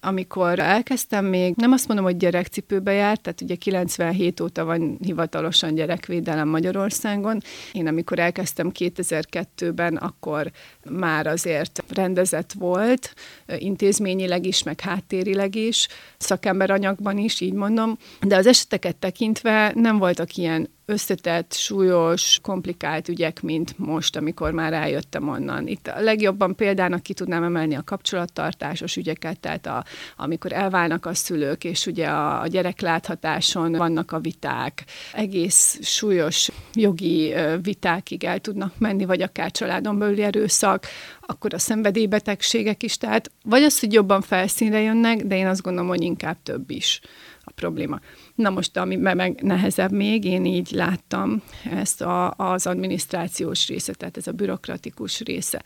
amikor 0.00 0.58
elkezdtem 0.58 1.24
még, 1.24 1.54
nem 1.56 1.72
azt 1.72 1.86
mondom, 1.86 2.04
hogy 2.04 2.16
gyerekcipőbe 2.16 2.92
járt, 2.92 3.20
tehát 3.20 3.40
ugye 3.40 3.54
97 3.54 4.40
óta 4.40 4.64
van 4.64 4.98
hivatalosan 5.04 5.74
gyerekvédelem 5.74 6.48
Magyarországon. 6.48 7.40
Én 7.72 7.86
amikor 7.86 8.18
elkezdtem 8.18 8.70
2002-ben, 8.78 9.96
akkor 9.96 10.50
már 10.90 11.26
azért 11.26 11.84
rendezett 11.88 12.52
volt, 12.52 13.14
intézményileg 13.58 14.46
is, 14.46 14.62
meg 14.62 14.80
háttérileg 14.80 15.54
is, 15.54 15.88
szakemberanyagban 16.16 17.18
is, 17.18 17.40
így 17.40 17.52
mondom, 17.52 17.96
de 18.20 18.36
az 18.36 18.46
eseteket 18.46 18.96
tekintve 18.96 19.72
nem 19.74 19.98
voltak 19.98 20.36
ilyen 20.36 20.74
összetett, 20.86 21.52
súlyos, 21.52 22.38
komplikált 22.42 23.08
ügyek, 23.08 23.42
mint 23.42 23.78
most, 23.78 24.16
amikor 24.16 24.52
már 24.52 24.72
eljöttem 24.72 25.28
onnan. 25.28 25.66
Itt 25.66 25.86
a 25.86 26.00
legjobban 26.00 26.54
példának 26.54 27.02
ki 27.02 27.14
tudnám 27.14 27.42
emelni 27.42 27.74
a 27.74 27.82
kapcsolattartásos 27.84 28.96
ügyeket, 28.96 29.40
tehát 29.40 29.66
a, 29.66 29.84
amikor 30.16 30.52
elválnak 30.52 31.06
a 31.06 31.14
szülők, 31.14 31.64
és 31.64 31.86
ugye 31.86 32.06
a, 32.06 32.40
a 32.40 32.46
gyerekláthatáson 32.46 33.72
vannak 33.72 34.12
a 34.12 34.20
viták, 34.20 34.84
egész 35.12 35.78
súlyos 35.82 36.50
jogi 36.74 37.34
vitákig 37.62 38.24
el 38.24 38.38
tudnak 38.38 38.78
menni, 38.78 39.04
vagy 39.04 39.22
akár 39.22 39.50
családon 39.50 39.98
belüli 39.98 40.22
erőszak, 40.22 40.86
akkor 41.20 41.54
a 41.54 41.58
szenvedélybetegségek 41.58 42.82
is, 42.82 42.96
tehát 42.96 43.30
vagy 43.44 43.62
az, 43.62 43.80
hogy 43.80 43.92
jobban 43.92 44.20
felszínre 44.20 44.80
jönnek, 44.80 45.22
de 45.22 45.36
én 45.36 45.46
azt 45.46 45.62
gondolom, 45.62 45.88
hogy 45.88 46.02
inkább 46.02 46.36
több 46.42 46.70
is 46.70 47.00
a 47.44 47.50
probléma. 47.50 48.00
Na 48.36 48.50
most, 48.50 48.76
ami 48.76 48.96
meg 48.96 49.42
nehezebb 49.42 49.92
még, 49.92 50.24
én 50.24 50.44
így 50.44 50.70
láttam 50.70 51.42
ezt 51.70 52.02
a, 52.02 52.30
az 52.30 52.66
adminisztrációs 52.66 53.68
részet, 53.68 53.96
tehát 53.96 54.16
ez 54.16 54.26
a 54.26 54.32
bürokratikus 54.32 55.20
része 55.20 55.62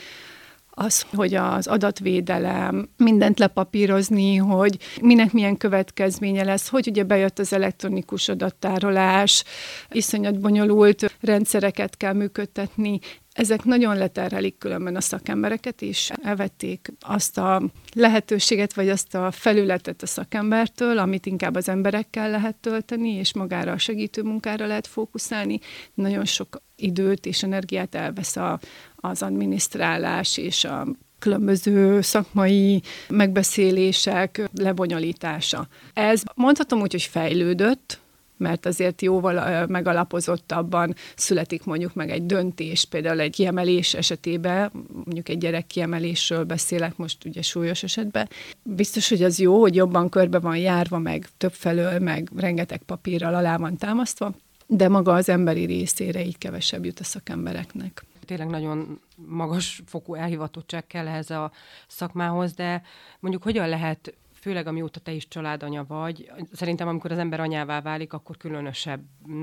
az, 0.80 1.06
hogy 1.14 1.34
az 1.34 1.66
adatvédelem, 1.66 2.88
mindent 2.96 3.38
lepapírozni, 3.38 4.36
hogy 4.36 4.78
minek 5.00 5.32
milyen 5.32 5.56
következménye 5.56 6.44
lesz, 6.44 6.68
hogy 6.68 6.88
ugye 6.88 7.02
bejött 7.02 7.38
az 7.38 7.52
elektronikus 7.52 8.28
adattárolás, 8.28 9.44
iszonyat 9.90 10.40
bonyolult 10.40 11.16
rendszereket 11.20 11.96
kell 11.96 12.12
működtetni, 12.12 12.98
ezek 13.32 13.64
nagyon 13.64 13.96
leterhelik 13.96 14.58
különben 14.58 14.96
a 14.96 15.00
szakembereket, 15.00 15.82
és 15.82 16.10
elvették 16.22 16.92
azt 17.00 17.38
a 17.38 17.62
lehetőséget, 17.94 18.74
vagy 18.74 18.88
azt 18.88 19.14
a 19.14 19.30
felületet 19.30 20.02
a 20.02 20.06
szakembertől, 20.06 20.98
amit 20.98 21.26
inkább 21.26 21.54
az 21.54 21.68
emberekkel 21.68 22.30
lehet 22.30 22.56
tölteni, 22.56 23.10
és 23.10 23.34
magára 23.34 23.72
a 23.72 23.78
segítő 23.78 24.22
munkára 24.22 24.66
lehet 24.66 24.86
fókuszálni. 24.86 25.60
Nagyon 25.94 26.24
sok 26.24 26.62
időt 26.76 27.26
és 27.26 27.42
energiát 27.42 27.94
elvesz 27.94 28.36
a, 28.36 28.60
az 29.00 29.22
adminisztrálás 29.22 30.36
és 30.36 30.64
a 30.64 30.86
különböző 31.18 32.00
szakmai 32.00 32.82
megbeszélések 33.08 34.48
lebonyolítása. 34.54 35.68
Ez 35.94 36.22
mondhatom 36.34 36.80
úgy, 36.80 36.92
hogy 36.92 37.02
fejlődött, 37.02 38.00
mert 38.36 38.66
azért 38.66 39.02
jóval 39.02 39.66
megalapozottabban 39.66 40.94
születik 41.16 41.64
mondjuk 41.64 41.94
meg 41.94 42.10
egy 42.10 42.26
döntés, 42.26 42.84
például 42.84 43.20
egy 43.20 43.30
kiemelés 43.30 43.94
esetében, 43.94 44.70
mondjuk 45.04 45.28
egy 45.28 45.38
gyerek 45.38 45.66
kiemelésről 45.66 46.44
beszélek 46.44 46.96
most 46.96 47.24
ugye 47.24 47.42
súlyos 47.42 47.82
esetben. 47.82 48.28
Biztos, 48.62 49.08
hogy 49.08 49.22
az 49.22 49.38
jó, 49.38 49.60
hogy 49.60 49.74
jobban 49.74 50.08
körbe 50.08 50.38
van 50.38 50.56
járva, 50.56 50.98
meg 50.98 51.28
többfelől, 51.36 51.98
meg 51.98 52.28
rengeteg 52.36 52.82
papírral 52.86 53.34
alá 53.34 53.56
van 53.56 53.76
támasztva, 53.76 54.34
de 54.66 54.88
maga 54.88 55.12
az 55.12 55.28
emberi 55.28 55.64
részére 55.64 56.24
így 56.24 56.38
kevesebb 56.38 56.84
jut 56.84 57.00
a 57.00 57.04
szakembereknek 57.04 58.04
tényleg 58.30 58.48
nagyon 58.48 59.00
magas 59.16 59.82
fokú 59.86 60.14
elhivatottság 60.14 60.86
kell 60.86 61.08
ehhez 61.08 61.30
a 61.30 61.52
szakmához, 61.86 62.52
de 62.52 62.82
mondjuk 63.20 63.42
hogyan 63.42 63.68
lehet 63.68 64.14
főleg 64.40 64.66
amióta 64.66 65.00
te 65.00 65.12
is 65.12 65.28
családanya 65.28 65.84
vagy, 65.88 66.30
szerintem 66.52 66.88
amikor 66.88 67.12
az 67.12 67.18
ember 67.18 67.40
anyává 67.40 67.80
válik, 67.80 68.12
akkor 68.12 68.36
különösebb, 68.36 69.00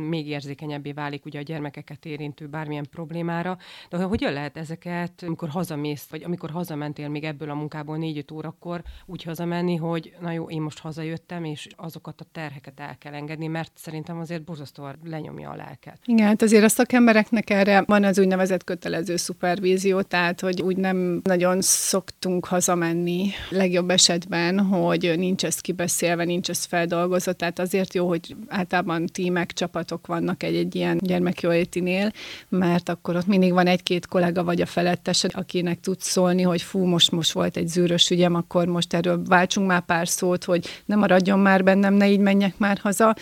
még 0.09 0.27
érzékenyebbé 0.27 0.91
válik 0.91 1.25
ugye 1.25 1.39
a 1.39 1.41
gyermekeket 1.41 2.05
érintő 2.05 2.47
bármilyen 2.47 2.87
problémára. 2.91 3.57
De 3.89 3.97
hogyan 3.97 4.33
lehet 4.33 4.57
ezeket, 4.57 5.23
amikor 5.23 5.49
hazamész, 5.49 6.07
vagy 6.09 6.23
amikor 6.23 6.49
hazamentél 6.49 7.09
még 7.09 7.23
ebből 7.23 7.49
a 7.49 7.55
munkából 7.55 7.97
négy-öt 7.97 8.31
órakor, 8.31 8.83
úgy 9.05 9.23
hazamenni, 9.23 9.75
hogy 9.75 10.15
na 10.21 10.31
jó, 10.31 10.49
én 10.49 10.61
most 10.61 10.79
hazajöttem, 10.79 11.43
és 11.43 11.67
azokat 11.75 12.21
a 12.21 12.25
terheket 12.31 12.79
el 12.79 12.97
kell 12.97 13.13
engedni, 13.13 13.47
mert 13.47 13.71
szerintem 13.75 14.19
azért 14.19 14.43
borzasztóan 14.43 14.95
lenyomja 15.03 15.49
a 15.49 15.55
lelket. 15.55 15.99
Igen, 16.05 16.27
hát 16.27 16.41
azért 16.41 16.63
a 16.63 16.69
szakembereknek 16.69 17.49
erre 17.49 17.83
van 17.85 18.03
az 18.03 18.19
úgynevezett 18.19 18.63
kötelező 18.63 19.15
szupervízió, 19.15 20.01
tehát 20.01 20.39
hogy 20.39 20.61
úgy 20.61 20.77
nem 20.77 21.21
nagyon 21.23 21.61
szoktunk 21.61 22.45
hazamenni 22.45 23.29
legjobb 23.49 23.89
esetben, 23.89 24.59
hogy 24.59 24.85
hogy 24.87 25.13
nincs 25.17 25.45
ez 25.45 25.59
kibeszélve, 25.59 26.23
nincs 26.23 26.49
ez 26.49 26.63
feldolgozva, 26.65 27.33
tehát 27.33 27.59
azért 27.59 27.93
jó, 27.93 28.07
hogy 28.07 28.35
általában 28.47 29.05
tímek, 29.05 29.53
csapatok 29.53 30.07
vannak 30.07 30.43
egy-egy 30.43 30.75
ilyen 30.75 30.97
gyermekjólétinél, 31.01 32.11
mert 32.49 32.89
akkor 32.89 33.15
ott 33.15 33.27
mindig 33.27 33.51
van 33.51 33.67
egy-két 33.67 34.07
kollega 34.07 34.43
vagy 34.43 34.61
a 34.61 34.65
felettes, 34.65 35.23
akinek 35.23 35.79
tud 35.79 35.99
szólni, 35.99 36.41
hogy 36.41 36.61
fú, 36.61 36.85
most, 36.85 37.11
most 37.11 37.31
volt 37.31 37.57
egy 37.57 37.67
zűrös 37.67 38.09
ügyem, 38.09 38.35
akkor 38.35 38.65
most 38.67 38.93
erről 38.93 39.23
váltsunk 39.25 39.67
már 39.67 39.85
pár 39.85 40.07
szót, 40.07 40.43
hogy 40.43 40.67
ne 40.85 40.95
maradjon 40.95 41.39
már 41.39 41.63
bennem, 41.63 41.93
ne 41.93 42.09
így 42.09 42.19
menjek 42.19 42.57
már 42.57 42.77
haza. 42.77 43.15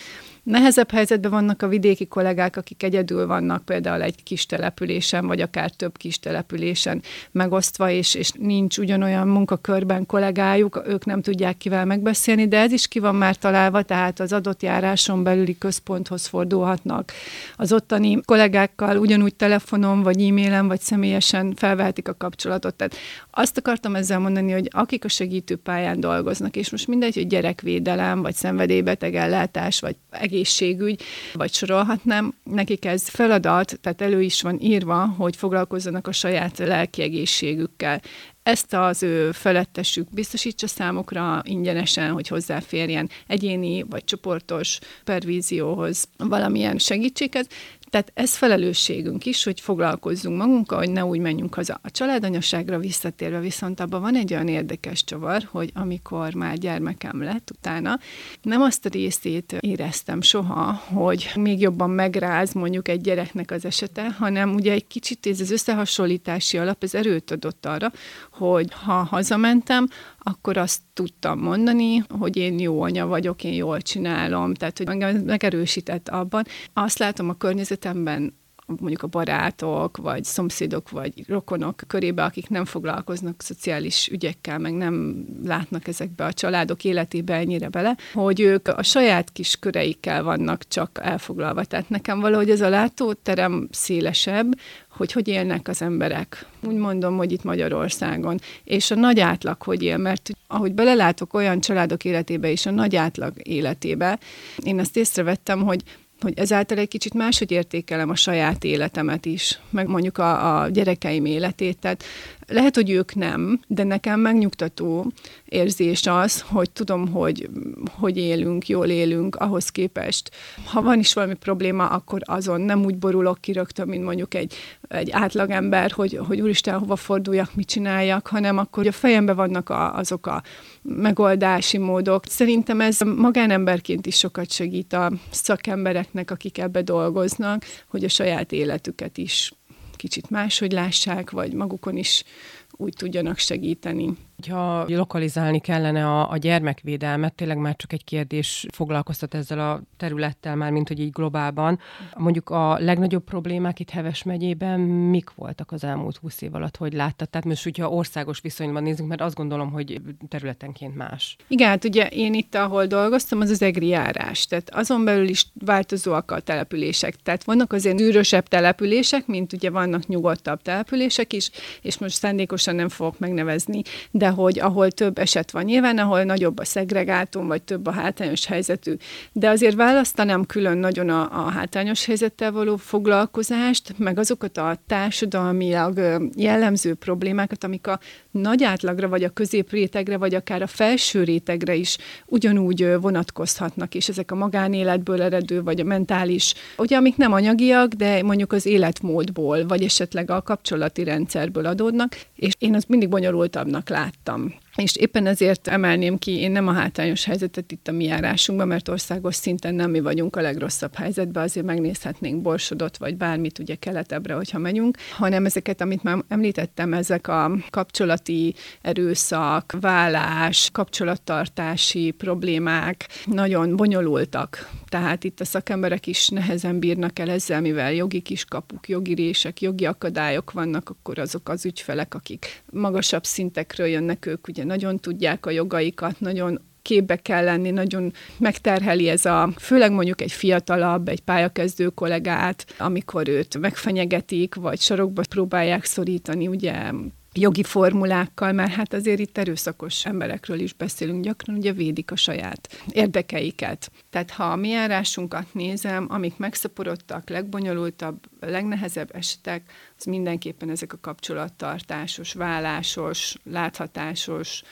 Nehezebb 0.46 0.90
helyzetben 0.90 1.30
vannak 1.30 1.62
a 1.62 1.68
vidéki 1.68 2.06
kollégák, 2.06 2.56
akik 2.56 2.82
egyedül 2.82 3.26
vannak 3.26 3.64
például 3.64 4.02
egy 4.02 4.22
kis 4.22 4.46
településen, 4.46 5.26
vagy 5.26 5.40
akár 5.40 5.70
több 5.70 5.96
kis 5.96 6.18
településen 6.18 7.02
megosztva, 7.30 7.90
és, 7.90 8.14
és 8.14 8.30
nincs 8.30 8.78
ugyanolyan 8.78 9.28
munkakörben 9.28 10.06
kollégájuk, 10.06 10.82
ők 10.86 11.04
nem 11.04 11.22
tudják 11.22 11.56
kivel 11.56 11.84
megbeszélni, 11.84 12.48
de 12.48 12.58
ez 12.58 12.72
is 12.72 12.88
ki 12.88 12.98
van 12.98 13.14
már 13.14 13.36
találva, 13.36 13.82
tehát 13.82 14.20
az 14.20 14.32
adott 14.32 14.62
járáson 14.62 15.22
belüli 15.22 15.58
központhoz 15.58 16.26
fordulhatnak. 16.26 17.12
Az 17.56 17.72
ottani 17.72 18.20
kollégákkal 18.24 18.96
ugyanúgy 18.96 19.34
telefonon, 19.34 20.02
vagy 20.02 20.22
e-mailen, 20.22 20.66
vagy 20.66 20.80
személyesen 20.80 21.54
felvehetik 21.56 22.08
a 22.08 22.16
kapcsolatot. 22.18 22.74
Tehát 22.74 22.94
azt 23.30 23.58
akartam 23.58 23.94
ezzel 23.94 24.18
mondani, 24.18 24.52
hogy 24.52 24.68
akik 24.72 25.04
a 25.04 25.08
segítőpályán 25.08 26.00
dolgoznak, 26.00 26.56
és 26.56 26.70
most 26.70 26.86
mindegy, 26.86 27.14
hogy 27.14 27.26
gyerekvédelem, 27.26 28.22
vagy 28.22 28.34
szenvedélybeteg 28.34 29.14
ellátás, 29.14 29.80
vagy 29.80 29.96
egész 30.10 30.34
egészségügy, 30.36 31.02
vagy 31.34 31.52
sorolhatnám, 31.52 32.34
nekik 32.44 32.84
ez 32.84 33.08
feladat, 33.08 33.78
tehát 33.80 34.02
elő 34.02 34.22
is 34.22 34.42
van 34.42 34.60
írva, 34.60 35.06
hogy 35.06 35.36
foglalkozzanak 35.36 36.06
a 36.06 36.12
saját 36.12 36.58
lelki 36.58 37.02
egészségükkel. 37.02 38.00
Ezt 38.42 38.74
az 38.74 39.02
ő 39.02 39.32
felettesük 39.32 40.10
biztosítsa 40.10 40.66
számukra 40.66 41.42
ingyenesen, 41.44 42.12
hogy 42.12 42.28
hozzáférjen 42.28 43.10
egyéni 43.26 43.82
vagy 43.82 44.04
csoportos 44.04 44.78
pervízióhoz 45.04 46.08
valamilyen 46.16 46.78
segítséget, 46.78 47.52
tehát 47.90 48.12
ez 48.14 48.36
felelősségünk 48.36 49.26
is, 49.26 49.44
hogy 49.44 49.60
foglalkozzunk 49.60 50.36
magunkkal, 50.36 50.78
hogy 50.78 50.90
ne 50.90 51.04
úgy 51.04 51.18
menjünk 51.18 51.54
haza. 51.54 51.80
A 51.82 51.90
családanyaságra 51.90 52.78
visszatérve 52.78 53.40
viszont 53.40 53.80
abban 53.80 54.00
van 54.00 54.16
egy 54.16 54.32
olyan 54.32 54.48
érdekes 54.48 55.04
csavar, 55.04 55.48
hogy 55.50 55.70
amikor 55.74 56.34
már 56.34 56.56
gyermekem 56.58 57.22
lett 57.22 57.50
utána, 57.50 57.98
nem 58.42 58.60
azt 58.60 58.86
a 58.86 58.88
részét 58.88 59.56
éreztem 59.60 60.20
soha, 60.20 60.72
hogy 60.72 61.30
még 61.34 61.60
jobban 61.60 61.90
megráz 61.90 62.52
mondjuk 62.52 62.88
egy 62.88 63.00
gyereknek 63.00 63.50
az 63.50 63.64
esete, 63.64 64.10
hanem 64.10 64.54
ugye 64.54 64.72
egy 64.72 64.86
kicsit 64.86 65.26
ez 65.26 65.40
az 65.40 65.50
összehasonlítási 65.50 66.58
alap, 66.58 66.82
ez 66.82 66.94
erőt 66.94 67.30
adott 67.30 67.66
arra, 67.66 67.92
hogy 68.38 68.72
ha 68.72 68.92
hazamentem, 68.92 69.88
akkor 70.18 70.56
azt 70.56 70.80
tudtam 70.94 71.38
mondani, 71.38 72.02
hogy 72.18 72.36
én 72.36 72.58
jó 72.58 72.82
anya 72.82 73.06
vagyok, 73.06 73.44
én 73.44 73.52
jól 73.52 73.80
csinálom, 73.80 74.54
tehát 74.54 74.78
hogy 74.78 74.88
engem 74.88 75.16
megerősített 75.16 76.08
abban. 76.08 76.44
Azt 76.72 76.98
látom 76.98 77.28
a 77.28 77.36
környezetemben, 77.36 78.34
mondjuk 78.66 79.02
a 79.02 79.06
barátok, 79.06 79.96
vagy 79.96 80.24
szomszédok, 80.24 80.90
vagy 80.90 81.24
rokonok 81.28 81.82
körébe, 81.86 82.24
akik 82.24 82.48
nem 82.48 82.64
foglalkoznak 82.64 83.42
szociális 83.42 84.08
ügyekkel, 84.08 84.58
meg 84.58 84.72
nem 84.72 85.24
látnak 85.44 85.88
ezekbe 85.88 86.24
a 86.24 86.32
családok 86.32 86.84
életébe 86.84 87.34
ennyire 87.34 87.68
bele, 87.68 87.96
hogy 88.12 88.40
ők 88.40 88.68
a 88.68 88.82
saját 88.82 89.32
kis 89.32 89.56
köreikkel 89.56 90.22
vannak 90.22 90.68
csak 90.68 90.98
elfoglalva. 91.02 91.64
Tehát 91.64 91.88
nekem 91.88 92.20
valahogy 92.20 92.50
ez 92.50 92.60
a 92.60 92.68
látóterem 92.68 93.68
szélesebb, 93.70 94.58
hogy 94.88 95.12
hogy 95.12 95.28
élnek 95.28 95.68
az 95.68 95.82
emberek. 95.82 96.46
Úgy 96.66 96.74
mondom, 96.74 97.16
hogy 97.16 97.32
itt 97.32 97.44
Magyarországon. 97.44 98.38
És 98.64 98.90
a 98.90 98.94
nagy 98.94 99.20
átlag 99.20 99.62
hogy 99.62 99.82
él, 99.82 99.96
mert 99.96 100.30
ahogy 100.46 100.72
belelátok 100.72 101.34
olyan 101.34 101.60
családok 101.60 102.04
életébe 102.04 102.50
és 102.50 102.66
a 102.66 102.70
nagy 102.70 102.96
átlag 102.96 103.32
életébe, 103.42 104.18
én 104.62 104.78
azt 104.78 104.96
észrevettem, 104.96 105.62
hogy 105.62 105.82
hogy 106.20 106.38
ezáltal 106.38 106.78
egy 106.78 106.88
kicsit 106.88 107.14
máshogy 107.14 107.50
értékelem 107.50 108.10
a 108.10 108.14
saját 108.14 108.64
életemet 108.64 109.26
is, 109.26 109.60
meg 109.70 109.86
mondjuk 109.88 110.18
a, 110.18 110.60
a 110.60 110.68
gyerekeim 110.68 111.24
életét. 111.24 111.78
Tehát 111.78 112.04
lehet, 112.46 112.74
hogy 112.74 112.90
ők 112.90 113.14
nem, 113.14 113.60
de 113.66 113.84
nekem 113.84 114.20
megnyugtató 114.20 115.12
érzés 115.44 116.06
az, 116.06 116.40
hogy 116.40 116.70
tudom, 116.70 117.08
hogy 117.08 117.48
hogy 117.90 118.16
élünk, 118.16 118.68
jól 118.68 118.86
élünk, 118.86 119.36
ahhoz 119.36 119.68
képest. 119.68 120.30
Ha 120.64 120.82
van 120.82 120.98
is 120.98 121.14
valami 121.14 121.34
probléma, 121.34 121.86
akkor 121.86 122.20
azon 122.24 122.60
nem 122.60 122.84
úgy 122.84 122.96
borulok 122.96 123.40
ki 123.40 123.52
rögtön, 123.52 123.88
mint 123.88 124.04
mondjuk 124.04 124.34
egy, 124.34 124.54
egy 124.88 125.10
átlagember, 125.10 125.90
hogy, 125.90 126.20
hogy 126.26 126.40
úristen, 126.40 126.78
hova 126.78 126.96
forduljak, 126.96 127.54
mit 127.54 127.68
csináljak, 127.68 128.26
hanem 128.26 128.58
akkor 128.58 128.86
a 128.86 128.92
fejemben 128.92 129.36
vannak 129.36 129.68
a, 129.68 129.96
azok 129.96 130.26
a 130.26 130.42
megoldási 130.82 131.78
módok. 131.78 132.24
Szerintem 132.26 132.80
ez 132.80 132.98
magánemberként 133.00 134.06
is 134.06 134.16
sokat 134.16 134.50
segít 134.50 134.92
a 134.92 135.12
szakembereknek, 135.30 136.30
akik 136.30 136.58
ebbe 136.58 136.82
dolgoznak, 136.82 137.64
hogy 137.88 138.04
a 138.04 138.08
saját 138.08 138.52
életüket 138.52 139.18
is 139.18 139.52
kicsit 139.96 140.30
máshogy 140.30 140.72
lássák, 140.72 141.30
vagy 141.30 141.52
magukon 141.52 141.96
is 141.96 142.24
úgy 142.70 142.94
tudjanak 142.96 143.38
segíteni. 143.38 144.16
Ha 144.48 144.84
lokalizálni 144.88 145.60
kellene 145.60 146.06
a, 146.06 146.30
a 146.30 146.36
gyermekvédelmet, 146.36 147.34
tényleg 147.34 147.58
már 147.58 147.76
csak 147.76 147.92
egy 147.92 148.04
kérdés 148.04 148.66
foglalkoztat 148.72 149.34
ezzel 149.34 149.70
a 149.70 149.82
területtel 149.96 150.56
már, 150.56 150.70
mint 150.70 150.88
hogy 150.88 151.00
így 151.00 151.10
globálban. 151.10 151.78
Mondjuk 152.16 152.50
a 152.50 152.78
legnagyobb 152.78 153.24
problémák 153.24 153.80
itt 153.80 153.90
Heves 153.90 154.22
megyében 154.22 154.80
mik 154.80 155.30
voltak 155.34 155.72
az 155.72 155.84
elmúlt 155.84 156.16
húsz 156.16 156.42
év 156.42 156.54
alatt, 156.54 156.76
hogy 156.76 156.92
láttad? 156.92 157.28
Tehát 157.28 157.46
most, 157.46 157.62
hogyha 157.62 157.90
országos 157.90 158.40
viszonyban 158.40 158.82
nézzük, 158.82 159.06
mert 159.06 159.20
azt 159.20 159.34
gondolom, 159.34 159.70
hogy 159.70 160.00
területenként 160.28 160.96
más. 160.96 161.36
Igen, 161.48 161.68
hát 161.68 161.84
ugye 161.84 162.06
én 162.06 162.34
itt, 162.34 162.54
ahol 162.54 162.86
dolgoztam, 162.86 163.40
az 163.40 163.50
az 163.50 163.62
egri 163.62 163.86
járás. 163.86 164.46
Tehát 164.46 164.74
azon 164.74 165.04
belül 165.04 165.28
is 165.28 165.46
változóak 165.64 166.30
a 166.30 166.40
települések. 166.40 167.16
Tehát 167.16 167.44
vannak 167.44 167.72
azért 167.72 168.00
űrösebb 168.00 168.46
települések, 168.46 169.26
mint 169.26 169.52
ugye 169.52 169.70
vannak 169.70 170.06
nyugodtabb 170.06 170.62
települések 170.62 171.32
is, 171.32 171.50
és 171.82 171.98
most 171.98 172.14
szándékosan 172.16 172.74
nem 172.74 172.88
fogok 172.88 173.18
megnevezni, 173.18 173.82
de 174.10 174.25
de 174.26 174.32
hogy 174.32 174.58
ahol 174.58 174.90
több 174.90 175.18
eset 175.18 175.50
van 175.50 175.64
nyilván, 175.64 175.98
ahol 175.98 176.22
nagyobb 176.22 176.58
a 176.58 176.64
szegregátum, 176.64 177.46
vagy 177.46 177.62
több 177.62 177.86
a 177.86 177.90
hátrányos 177.90 178.46
helyzetű. 178.46 178.94
De 179.32 179.48
azért 179.48 179.74
választanám 179.74 180.44
külön 180.44 180.78
nagyon 180.78 181.08
a, 181.08 181.46
a 181.46 181.50
hátrányos 181.50 182.04
helyzettel 182.04 182.52
való 182.52 182.76
foglalkozást, 182.76 183.94
meg 183.98 184.18
azokat 184.18 184.58
a 184.58 184.78
társadalmilag 184.86 186.00
jellemző 186.36 186.94
problémákat, 186.94 187.64
amik 187.64 187.86
a 187.86 188.00
nagy 188.30 188.64
átlagra, 188.64 189.08
vagy 189.08 189.24
a 189.24 189.28
középrétegre, 189.28 190.16
vagy 190.16 190.34
akár 190.34 190.62
a 190.62 190.66
felső 190.66 191.24
rétegre 191.24 191.74
is 191.74 191.98
ugyanúgy 192.26 193.00
vonatkozhatnak, 193.00 193.94
és 193.94 194.08
ezek 194.08 194.30
a 194.30 194.34
magánéletből 194.34 195.22
eredő, 195.22 195.62
vagy 195.62 195.80
a 195.80 195.84
mentális, 195.84 196.54
ugye 196.76 196.96
amik 196.96 197.16
nem 197.16 197.32
anyagiak, 197.32 197.92
de 197.92 198.22
mondjuk 198.22 198.52
az 198.52 198.66
életmódból, 198.66 199.66
vagy 199.66 199.82
esetleg 199.82 200.30
a 200.30 200.42
kapcsolati 200.42 201.04
rendszerből 201.04 201.66
adódnak, 201.66 202.16
és 202.36 202.52
én 202.58 202.74
azt 202.74 202.88
mindig 202.88 203.08
bonyolultabbnak 203.08 203.88
láttam. 203.88 204.54
És 204.76 204.96
éppen 204.96 205.26
ezért 205.26 205.68
emelném 205.68 206.18
ki, 206.18 206.40
én 206.40 206.50
nem 206.50 206.68
a 206.68 206.72
hátrányos 206.72 207.24
helyzetet 207.24 207.72
itt 207.72 207.88
a 207.88 207.92
mi 207.92 208.04
járásunkban, 208.04 208.68
mert 208.68 208.88
országos 208.88 209.34
szinten 209.34 209.74
nem 209.74 209.90
mi 209.90 210.00
vagyunk 210.00 210.36
a 210.36 210.40
legrosszabb 210.40 210.94
helyzetben, 210.94 211.42
azért 211.42 211.66
megnézhetnénk 211.66 212.42
Borsodot, 212.42 212.96
vagy 212.96 213.16
bármit 213.16 213.58
ugye 213.58 213.74
keletebbre, 213.74 214.34
hogyha 214.34 214.58
megyünk, 214.58 214.96
hanem 215.10 215.44
ezeket, 215.44 215.80
amit 215.80 216.02
már 216.02 216.24
említettem, 216.28 216.92
ezek 216.92 217.28
a 217.28 217.50
kapcsolati 217.70 218.54
erőszak, 218.82 219.76
vállás, 219.80 220.68
kapcsolattartási 220.72 222.10
problémák 222.10 223.08
nagyon 223.24 223.76
bonyolultak. 223.76 224.70
Tehát 224.88 225.24
itt 225.24 225.40
a 225.40 225.44
szakemberek 225.44 226.06
is 226.06 226.28
nehezen 226.28 226.78
bírnak 226.78 227.18
el 227.18 227.30
ezzel, 227.30 227.60
mivel 227.60 227.92
jogi 227.92 228.20
kiskapuk, 228.20 228.88
jogi 228.88 229.14
rések, 229.14 229.60
jogi 229.60 229.86
akadályok 229.86 230.52
vannak, 230.52 230.90
akkor 230.90 231.18
azok 231.18 231.48
az 231.48 231.64
ügyfelek, 231.64 232.14
akik 232.14 232.62
magasabb 232.72 233.24
szintekről 233.24 233.86
jönnek, 233.86 234.26
ők 234.26 234.48
ugye 234.48 234.64
nagyon 234.66 234.98
tudják 234.98 235.46
a 235.46 235.50
jogaikat, 235.50 236.20
nagyon 236.20 236.60
képbe 236.82 237.16
kell 237.16 237.44
lenni, 237.44 237.70
nagyon 237.70 238.12
megterheli 238.38 239.08
ez 239.08 239.24
a, 239.24 239.50
főleg 239.58 239.92
mondjuk 239.92 240.20
egy 240.20 240.32
fiatalabb, 240.32 241.08
egy 241.08 241.20
pályakezdő 241.20 241.88
kollégát, 241.88 242.66
amikor 242.78 243.28
őt 243.28 243.58
megfenyegetik, 243.58 244.54
vagy 244.54 244.80
sarokba 244.80 245.22
próbálják 245.28 245.84
szorítani, 245.84 246.48
ugye 246.48 246.90
jogi 247.36 247.62
formulákkal, 247.62 248.52
mert 248.52 248.72
hát 248.72 248.92
azért 248.92 249.18
itt 249.18 249.38
erőszakos 249.38 250.06
emberekről 250.06 250.60
is 250.60 250.72
beszélünk, 250.72 251.24
gyakran 251.24 251.56
ugye 251.56 251.72
védik 251.72 252.10
a 252.10 252.16
saját 252.16 252.82
érdekeiket. 252.90 253.90
Tehát 254.10 254.30
ha 254.30 254.44
a 254.44 254.56
mi 254.56 254.68
járásunkat 254.68 255.54
nézem, 255.54 256.06
amik 256.08 256.36
megszaporodtak, 256.36 257.28
legbonyolultabb, 257.28 258.26
legnehezebb 258.40 259.14
esetek, 259.14 259.72
az 259.98 260.04
mindenképpen 260.04 260.70
ezek 260.70 260.92
a 260.92 260.98
kapcsolattartásos, 261.00 262.32
vállásos, 262.32 263.36
láthatásos 263.44 264.62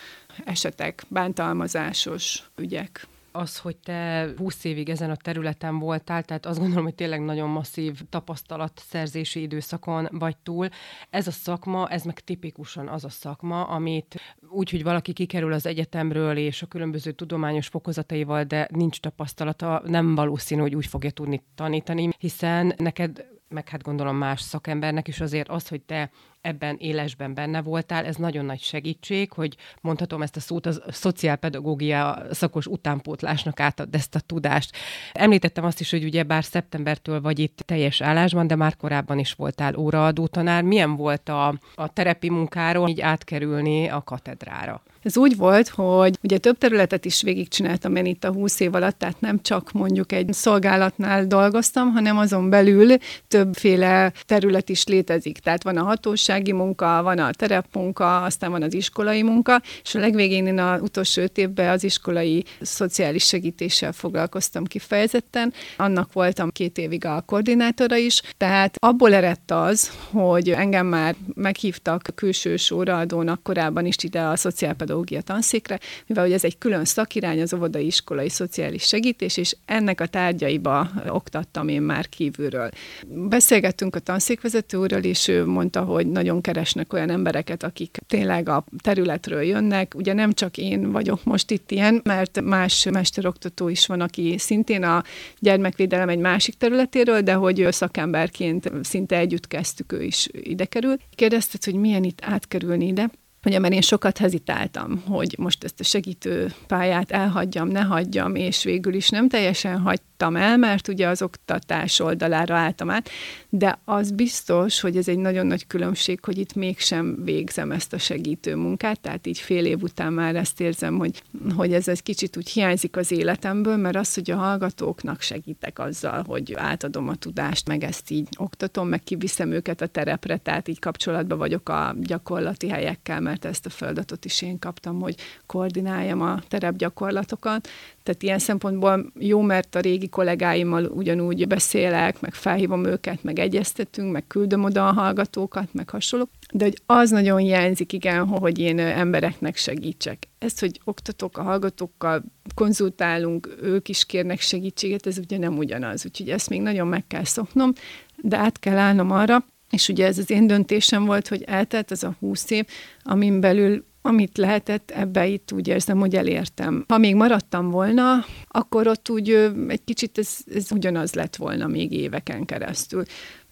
esetek, 0.45 1.03
bántalmazásos 1.09 2.43
ügyek 2.57 3.07
az, 3.37 3.59
hogy 3.59 3.77
te 3.77 4.29
20 4.37 4.65
évig 4.65 4.89
ezen 4.89 5.11
a 5.11 5.17
területen 5.17 5.79
voltál, 5.79 6.23
tehát 6.23 6.47
azt 6.47 6.59
gondolom, 6.59 6.85
hogy 6.85 6.95
tényleg 6.95 7.21
nagyon 7.21 7.49
masszív 7.49 8.01
tapasztalatszerzési 8.09 9.41
időszakon 9.41 10.09
vagy 10.11 10.37
túl. 10.37 10.69
Ez 11.11 11.27
a 11.27 11.31
szakma, 11.31 11.89
ez 11.89 12.03
meg 12.03 12.21
tipikusan 12.21 12.89
az 12.89 13.05
a 13.05 13.09
szakma, 13.09 13.65
amit 13.65 14.21
úgy, 14.49 14.71
hogy 14.71 14.83
valaki 14.83 15.13
kikerül 15.13 15.53
az 15.53 15.67
egyetemről 15.67 16.37
és 16.37 16.63
a 16.63 16.67
különböző 16.67 17.13
tudományos 17.13 17.67
fokozataival, 17.67 18.45
de 18.45 18.69
nincs 18.71 19.01
tapasztalata, 19.01 19.83
nem 19.87 20.15
valószínű, 20.15 20.61
hogy 20.61 20.75
úgy 20.75 20.87
fogja 20.87 21.11
tudni 21.11 21.43
tanítani, 21.55 22.09
hiszen 22.19 22.75
neked 22.77 23.27
meg 23.55 23.69
hát 23.69 23.83
gondolom 23.83 24.17
más 24.17 24.41
szakembernek 24.41 25.09
is 25.09 25.21
azért 25.21 25.49
az, 25.49 25.69
hogy 25.69 25.81
te 25.81 26.11
ebben 26.41 26.77
élesben 26.79 27.35
benne 27.35 27.63
voltál, 27.63 28.05
ez 28.05 28.17
nagyon 28.17 28.45
nagy 28.45 28.61
segítség, 28.61 29.33
hogy 29.33 29.57
mondhatom 29.81 30.23
ezt 30.23 30.37
a 30.37 30.41
szót, 30.41 30.67
a 30.67 30.73
szociálpedagógia 30.89 32.27
szakos 32.31 32.67
utánpótlásnak 32.67 33.61
átad 33.61 33.95
ezt 33.95 34.15
a 34.15 34.21
tudást. 34.21 34.77
Említettem 35.13 35.65
azt 35.65 35.81
is, 35.81 35.91
hogy 35.91 36.05
ugye 36.05 36.23
bár 36.23 36.45
szeptembertől 36.45 37.21
vagy 37.21 37.39
itt 37.39 37.63
teljes 37.67 38.01
állásban, 38.01 38.47
de 38.47 38.57
már 38.57 38.77
korábban 38.77 39.19
is 39.19 39.33
voltál 39.33 39.77
óraadó 39.77 40.27
tanár. 40.27 40.63
Milyen 40.63 40.97
volt 40.97 41.29
a, 41.29 41.59
a 41.75 41.93
terepi 41.93 42.31
munkáról 42.31 42.89
így 42.89 43.01
átkerülni 43.01 43.89
a 43.89 44.03
katedrára? 44.03 44.83
Ez 45.05 45.17
úgy 45.17 45.37
volt, 45.37 45.69
hogy 45.69 46.19
ugye 46.23 46.39
több 46.39 46.59
területet 46.59 47.05
is 47.05 47.23
végigcsináltam 47.23 47.97
én 47.97 48.07
itt 48.07 48.25
a 48.25 48.33
20 48.33 48.61
év 48.61 48.75
alatt, 48.75 48.99
tehát 48.99 49.21
nem 49.21 49.43
csak 49.43 49.73
mondjuk 49.73 50.13
egy 50.13 50.33
szolgálatnál 50.33 51.27
dolgoztam, 51.27 51.93
hanem 51.93 52.19
azon 52.19 52.51
belül 52.51 52.97
többféle 53.29 54.13
terület 54.27 54.69
is 54.69 54.85
létezik. 54.85 55.39
Tehát 55.39 55.63
van 55.63 55.77
a 55.77 55.83
hatósági 55.83 56.53
munka, 56.53 57.03
van 57.03 57.19
a 57.19 57.31
terepmunka, 57.31 58.23
aztán 58.23 58.51
van 58.51 58.63
az 58.63 58.75
iskolai 58.75 59.23
munka, 59.23 59.63
és 59.83 59.95
a 59.95 59.99
legvégén 59.99 60.47
én 60.47 60.59
az 60.59 60.81
utolsó 60.81 61.23
öt 61.23 61.39
évben 61.39 61.69
az 61.69 61.85
iskolai 61.85 62.45
szociális 62.61 63.25
segítéssel 63.25 63.93
foglalkoztam 63.93 64.65
kifejezetten. 64.65 65.53
Annak 65.77 66.13
voltam 66.13 66.51
két 66.51 66.79
évig 66.79 67.05
a 67.05 67.23
koordinátora 67.27 67.97
is, 67.97 68.23
tehát 68.37 68.77
abból 68.79 69.15
eredt 69.15 69.51
az, 69.51 69.91
hogy 70.11 70.51
engem 70.51 70.87
már 70.87 71.15
meghívtak 71.35 72.09
külső 72.15 72.57
óraadónak 72.73 73.43
korábban 73.43 73.87
is 73.87 73.97
ide 74.01 74.21
a 74.21 74.37
szociálpedagógia 74.37 74.93
pedagógia 74.95 75.21
tanszékre, 75.21 75.79
mivel 76.07 76.25
hogy 76.25 76.33
ez 76.33 76.45
egy 76.45 76.59
külön 76.59 76.85
szakirány, 76.85 77.41
az 77.41 77.55
óvodai 77.55 77.87
iskolai 77.87 78.29
szociális 78.29 78.83
segítés, 78.83 79.37
és 79.37 79.57
ennek 79.65 80.01
a 80.01 80.07
tárgyaiba 80.07 80.91
oktattam 81.09 81.69
én 81.69 81.83
már 81.83 82.09
kívülről. 82.09 82.71
Beszélgettünk 83.07 83.97
a 83.97 83.99
tanszékvezető 83.99 84.79
úrral, 84.79 85.03
és 85.03 85.29
ő 85.29 85.47
mondta, 85.47 85.83
hogy 85.83 86.07
nagyon 86.07 86.41
keresnek 86.41 86.93
olyan 86.93 87.11
embereket, 87.11 87.63
akik 87.63 87.99
tényleg 88.07 88.49
a 88.49 88.65
területről 88.83 89.43
jönnek. 89.43 89.95
Ugye 89.97 90.13
nem 90.13 90.33
csak 90.33 90.57
én 90.57 90.93
vagyok 90.93 91.25
most 91.25 91.51
itt 91.51 91.71
ilyen, 91.71 92.01
mert 92.05 92.41
más 92.41 92.89
mesteroktató 92.91 93.69
is 93.69 93.87
van, 93.87 94.01
aki 94.01 94.35
szintén 94.39 94.83
a 94.83 95.03
gyermekvédelem 95.39 96.09
egy 96.09 96.19
másik 96.19 96.55
területéről, 96.55 97.21
de 97.21 97.33
hogy 97.33 97.67
szakemberként 97.71 98.71
szinte 98.83 99.17
együtt 99.17 99.47
kezdtük, 99.47 99.93
ő 99.93 100.03
is 100.03 100.29
ide 100.33 100.65
kerül. 100.65 100.97
Kérdezted, 101.15 101.65
hogy 101.65 101.75
milyen 101.75 102.05
itt 102.05 102.19
átkerülni 102.23 102.87
ide 102.87 103.11
Ugye, 103.45 103.59
mert 103.59 103.75
én 103.75 103.81
sokat 103.81 104.19
hezitáltam, 104.19 105.03
hogy 105.07 105.35
most 105.39 105.65
ezt 105.65 105.81
a 105.81 105.85
segítő 105.85 106.53
pályát 106.67 107.11
elhagyjam, 107.11 107.69
ne 107.69 107.81
hagyjam, 107.81 108.35
és 108.35 108.65
végül 108.65 108.95
is 108.95 109.09
nem 109.09 109.29
teljesen 109.29 109.79
hagytam 109.79 110.14
el, 110.19 110.57
mert 110.57 110.89
ugye 110.89 111.09
az 111.09 111.23
oktatás 111.23 112.01
oldalára 112.01 112.57
álltam 112.57 112.91
át, 112.91 113.11
de 113.49 113.79
az 113.85 114.11
biztos, 114.11 114.81
hogy 114.81 114.97
ez 114.97 115.09
egy 115.09 115.19
nagyon 115.19 115.47
nagy 115.47 115.67
különbség, 115.67 116.25
hogy 116.25 116.39
itt 116.39 116.55
mégsem 116.55 117.25
végzem 117.25 117.71
ezt 117.71 117.93
a 117.93 117.99
segítő 117.99 118.57
munkát, 118.57 119.01
tehát 119.01 119.27
így 119.27 119.39
fél 119.39 119.67
év 119.67 119.83
után 119.83 120.13
már 120.13 120.37
ezt 120.37 120.61
érzem, 120.61 120.99
hogy, 120.99 121.23
hogy 121.57 121.73
ez 121.73 121.89
egy 121.89 122.03
kicsit 122.03 122.37
úgy 122.37 122.49
hiányzik 122.49 122.97
az 122.97 123.11
életemből, 123.11 123.77
mert 123.77 123.97
az, 123.97 124.15
hogy 124.15 124.31
a 124.31 124.37
hallgatóknak 124.37 125.21
segítek 125.21 125.79
azzal, 125.79 126.25
hogy 126.27 126.55
átadom 126.55 127.09
a 127.09 127.15
tudást, 127.15 127.69
meg 127.69 127.85
ezt 127.85 128.11
így 128.11 128.29
oktatom, 128.37 128.89
meg 128.89 129.03
kiviszem 129.03 129.53
őket 129.53 129.81
a 129.81 129.87
terepre, 129.87 130.37
tehát 130.37 130.69
így 130.69 130.79
kapcsolatban 130.79 131.39
vagyok 131.39 131.69
a 131.69 131.95
gyakorlati 132.01 132.69
helyekkel, 132.69 133.21
mert 133.21 133.45
ezt 133.45 133.67
a 133.67 133.71
feladatot 133.71 134.25
is 134.25 134.43
én 134.43 134.59
kaptam, 134.59 135.01
hogy 135.01 135.15
koordináljam 135.47 136.21
a 136.21 136.43
terepgyakorlatokat. 136.49 137.69
Tehát 138.05 138.23
ilyen 138.23 138.39
szempontból 138.39 139.13
jó, 139.19 139.41
mert 139.41 139.75
a 139.75 139.81
régi 139.81 140.09
kollégáimmal 140.09 140.85
ugyanúgy 140.85 141.47
beszélek, 141.47 142.21
meg 142.21 142.35
felhívom 142.35 142.85
őket, 142.85 143.23
meg 143.23 143.39
egyeztetünk, 143.39 144.13
meg 144.13 144.27
küldöm 144.27 144.65
oda 144.65 144.89
a 144.89 144.93
hallgatókat, 144.93 145.69
meg 145.73 145.91
hasonlók. 145.91 146.29
De 146.53 146.65
hogy 146.65 146.83
az 146.87 147.11
nagyon 147.11 147.39
hiányzik, 147.39 147.93
igen, 147.93 148.27
hogy 148.27 148.59
én 148.59 148.79
embereknek 148.79 149.57
segítsek. 149.57 150.29
Ezt, 150.39 150.61
hogy 150.61 150.81
oktatók 150.85 151.39
a 151.39 151.43
hallgatókkal 151.43 152.25
konzultálunk, 152.55 153.57
ők 153.63 153.89
is 153.89 154.07
kérnek 154.07 154.41
segítséget, 154.41 155.07
ez 155.07 155.19
ugye 155.19 155.39
nem 155.39 155.59
ugyanaz. 155.59 156.05
Úgyhogy 156.07 156.31
ezt 156.31 156.49
még 156.49 156.61
nagyon 156.61 156.87
meg 156.87 157.07
kell 157.07 157.25
szoknom, 157.25 157.73
de 158.17 158.37
át 158.37 158.59
kell 158.59 158.77
állnom 158.77 159.11
arra, 159.11 159.45
és 159.71 159.89
ugye 159.89 160.07
ez 160.07 160.19
az 160.19 160.31
én 160.31 160.47
döntésem 160.47 161.05
volt, 161.05 161.29
hogy 161.29 161.43
eltelt 161.43 161.91
ez 161.91 162.03
a 162.03 162.17
húsz 162.21 162.51
év, 162.51 162.65
amin 163.03 163.41
belül 163.41 163.85
amit 164.07 164.39
lehetett, 164.39 164.91
ebbe 164.91 165.27
itt 165.27 165.53
úgy 165.53 165.69
érzem, 165.69 165.99
hogy 165.99 166.17
elértem. 166.17 166.85
Ha 166.89 166.99
még 166.99 167.15
maradtam 167.15 167.71
volna, 167.71 168.25
akkor 168.49 168.87
ott 168.87 169.11
úgy 169.11 169.31
egy 169.69 169.85
kicsit 169.85 170.19
ez, 170.19 170.37
ez 170.55 170.73
ugyanaz 170.73 171.15
lett 171.15 171.37
volna 171.37 171.67
még 171.67 171.93
éveken 171.93 172.45
keresztül. 172.45 173.05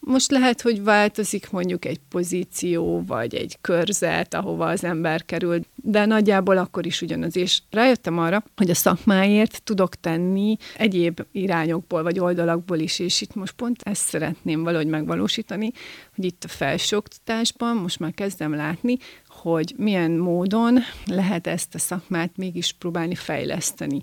Most 0.06 0.30
lehet, 0.30 0.60
hogy 0.60 0.82
változik 0.82 1.50
mondjuk 1.50 1.84
egy 1.84 2.00
pozíció, 2.08 3.04
vagy 3.06 3.34
egy 3.34 3.58
körzet, 3.60 4.34
ahova 4.34 4.66
az 4.66 4.84
ember 4.84 5.24
kerül, 5.24 5.60
de 5.74 6.04
nagyjából 6.04 6.56
akkor 6.56 6.86
is 6.86 7.02
ugyanaz. 7.02 7.36
És 7.36 7.62
rájöttem 7.70 8.18
arra, 8.18 8.44
hogy 8.56 8.70
a 8.70 8.74
szakmáért 8.74 9.62
tudok 9.62 9.94
tenni 9.94 10.56
egyéb 10.76 11.20
irányokból, 11.32 12.02
vagy 12.02 12.18
oldalakból 12.18 12.78
is, 12.78 12.98
és 12.98 13.20
itt 13.20 13.34
most 13.34 13.52
pont 13.52 13.82
ezt 13.82 14.08
szeretném 14.08 14.62
valahogy 14.62 14.86
megvalósítani, 14.86 15.72
hogy 16.14 16.24
itt 16.24 16.44
a 16.44 16.48
felsőoktatásban 16.48 17.76
most 17.76 17.98
már 17.98 18.14
kezdem 18.14 18.54
látni, 18.54 18.96
hogy 19.42 19.74
milyen 19.76 20.10
módon 20.10 20.78
lehet 21.06 21.46
ezt 21.46 21.74
a 21.74 21.78
szakmát 21.78 22.36
mégis 22.36 22.72
próbálni 22.72 23.14
fejleszteni. 23.14 24.00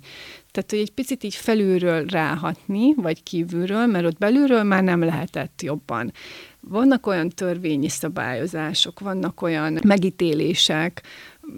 Tehát, 0.50 0.70
hogy 0.70 0.78
egy 0.78 0.92
picit 0.92 1.24
így 1.24 1.34
felülről 1.34 2.04
ráhatni, 2.04 2.94
vagy 2.94 3.22
kívülről, 3.22 3.86
mert 3.86 4.04
ott 4.04 4.18
belülről 4.18 4.62
már 4.62 4.82
nem 4.82 5.04
lehetett 5.04 5.62
jobban. 5.62 6.12
Vannak 6.60 7.06
olyan 7.06 7.28
törvényi 7.28 7.88
szabályozások, 7.88 9.00
vannak 9.00 9.42
olyan 9.42 9.78
megítélések 9.86 11.02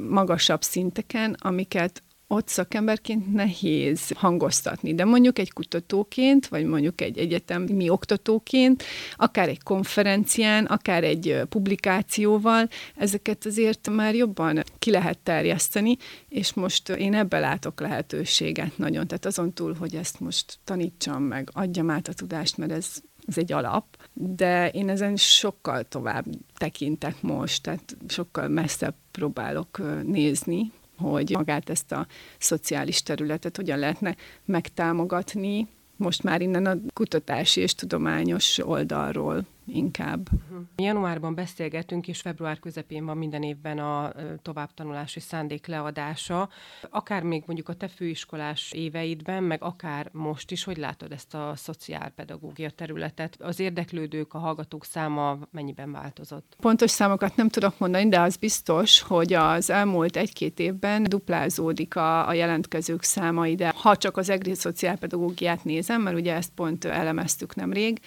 magasabb 0.08 0.62
szinteken, 0.62 1.36
amiket 1.38 2.02
ott 2.32 2.48
szakemberként 2.48 3.32
nehéz 3.32 4.10
hangoztatni, 4.14 4.94
de 4.94 5.04
mondjuk 5.04 5.38
egy 5.38 5.52
kutatóként, 5.52 6.46
vagy 6.46 6.64
mondjuk 6.64 7.00
egy 7.00 7.18
egyetemi 7.18 7.88
oktatóként, 7.88 8.82
akár 9.16 9.48
egy 9.48 9.62
konferencián, 9.62 10.64
akár 10.64 11.04
egy 11.04 11.40
publikációval, 11.48 12.68
ezeket 12.96 13.46
azért 13.46 13.90
már 13.90 14.14
jobban 14.14 14.62
ki 14.78 14.90
lehet 14.90 15.18
terjeszteni, 15.18 15.96
és 16.28 16.52
most 16.52 16.88
én 16.88 17.14
ebbe 17.14 17.38
látok 17.38 17.80
lehetőséget 17.80 18.78
nagyon. 18.78 19.06
Tehát 19.06 19.26
azon 19.26 19.52
túl, 19.52 19.74
hogy 19.74 19.94
ezt 19.94 20.20
most 20.20 20.58
tanítsam 20.64 21.22
meg, 21.22 21.48
adjam 21.52 21.90
át 21.90 22.08
a 22.08 22.12
tudást, 22.12 22.56
mert 22.56 22.72
ez 22.72 23.00
ez 23.26 23.38
egy 23.38 23.52
alap, 23.52 23.84
de 24.12 24.68
én 24.68 24.88
ezen 24.88 25.16
sokkal 25.16 25.82
tovább 25.82 26.24
tekintek 26.56 27.22
most, 27.22 27.62
tehát 27.62 27.96
sokkal 28.08 28.48
messzebb 28.48 28.94
próbálok 29.10 29.80
nézni, 30.04 30.72
hogy 31.02 31.30
magát 31.30 31.70
ezt 31.70 31.92
a 31.92 32.06
szociális 32.38 33.02
területet 33.02 33.56
hogyan 33.56 33.78
lehetne 33.78 34.16
megtámogatni, 34.44 35.68
most 35.96 36.22
már 36.22 36.40
innen 36.40 36.66
a 36.66 36.76
kutatási 36.94 37.60
és 37.60 37.74
tudományos 37.74 38.58
oldalról 38.58 39.46
inkább. 39.66 40.28
Uh-huh. 40.32 40.66
Januárban 40.76 41.34
beszélgetünk, 41.34 42.08
és 42.08 42.20
február 42.20 42.58
közepén 42.58 43.04
van 43.04 43.16
minden 43.16 43.42
évben 43.42 43.78
a 43.78 44.12
továbbtanulási 44.42 45.20
szándék 45.20 45.66
leadása. 45.66 46.48
Akár 46.90 47.22
még 47.22 47.42
mondjuk 47.46 47.68
a 47.68 47.74
te 47.74 47.88
főiskolás 47.88 48.72
éveidben, 48.72 49.42
meg 49.42 49.62
akár 49.62 50.08
most 50.12 50.50
is, 50.50 50.64
hogy 50.64 50.76
látod 50.76 51.12
ezt 51.12 51.34
a 51.34 51.52
szociálpedagógia 51.56 52.70
területet? 52.70 53.36
Az 53.40 53.60
érdeklődők, 53.60 54.34
a 54.34 54.38
hallgatók 54.38 54.84
száma 54.84 55.38
mennyiben 55.50 55.92
változott? 55.92 56.56
Pontos 56.60 56.90
számokat 56.90 57.36
nem 57.36 57.48
tudok 57.48 57.78
mondani, 57.78 58.08
de 58.08 58.20
az 58.20 58.36
biztos, 58.36 59.00
hogy 59.00 59.32
az 59.32 59.70
elmúlt 59.70 60.16
egy-két 60.16 60.58
évben 60.58 61.02
duplázódik 61.02 61.96
a, 61.96 62.28
a 62.28 62.32
jelentkezők 62.32 63.02
száma 63.02 63.46
ide. 63.46 63.72
Ha 63.76 63.96
csak 63.96 64.16
az 64.16 64.28
egri 64.30 64.54
szociálpedagógiát 64.54 65.64
nézem, 65.64 66.02
mert 66.02 66.16
ugye 66.16 66.34
ezt 66.34 66.52
pont 66.54 66.84
elemeztük 66.84 67.54
nemrég, 67.54 68.00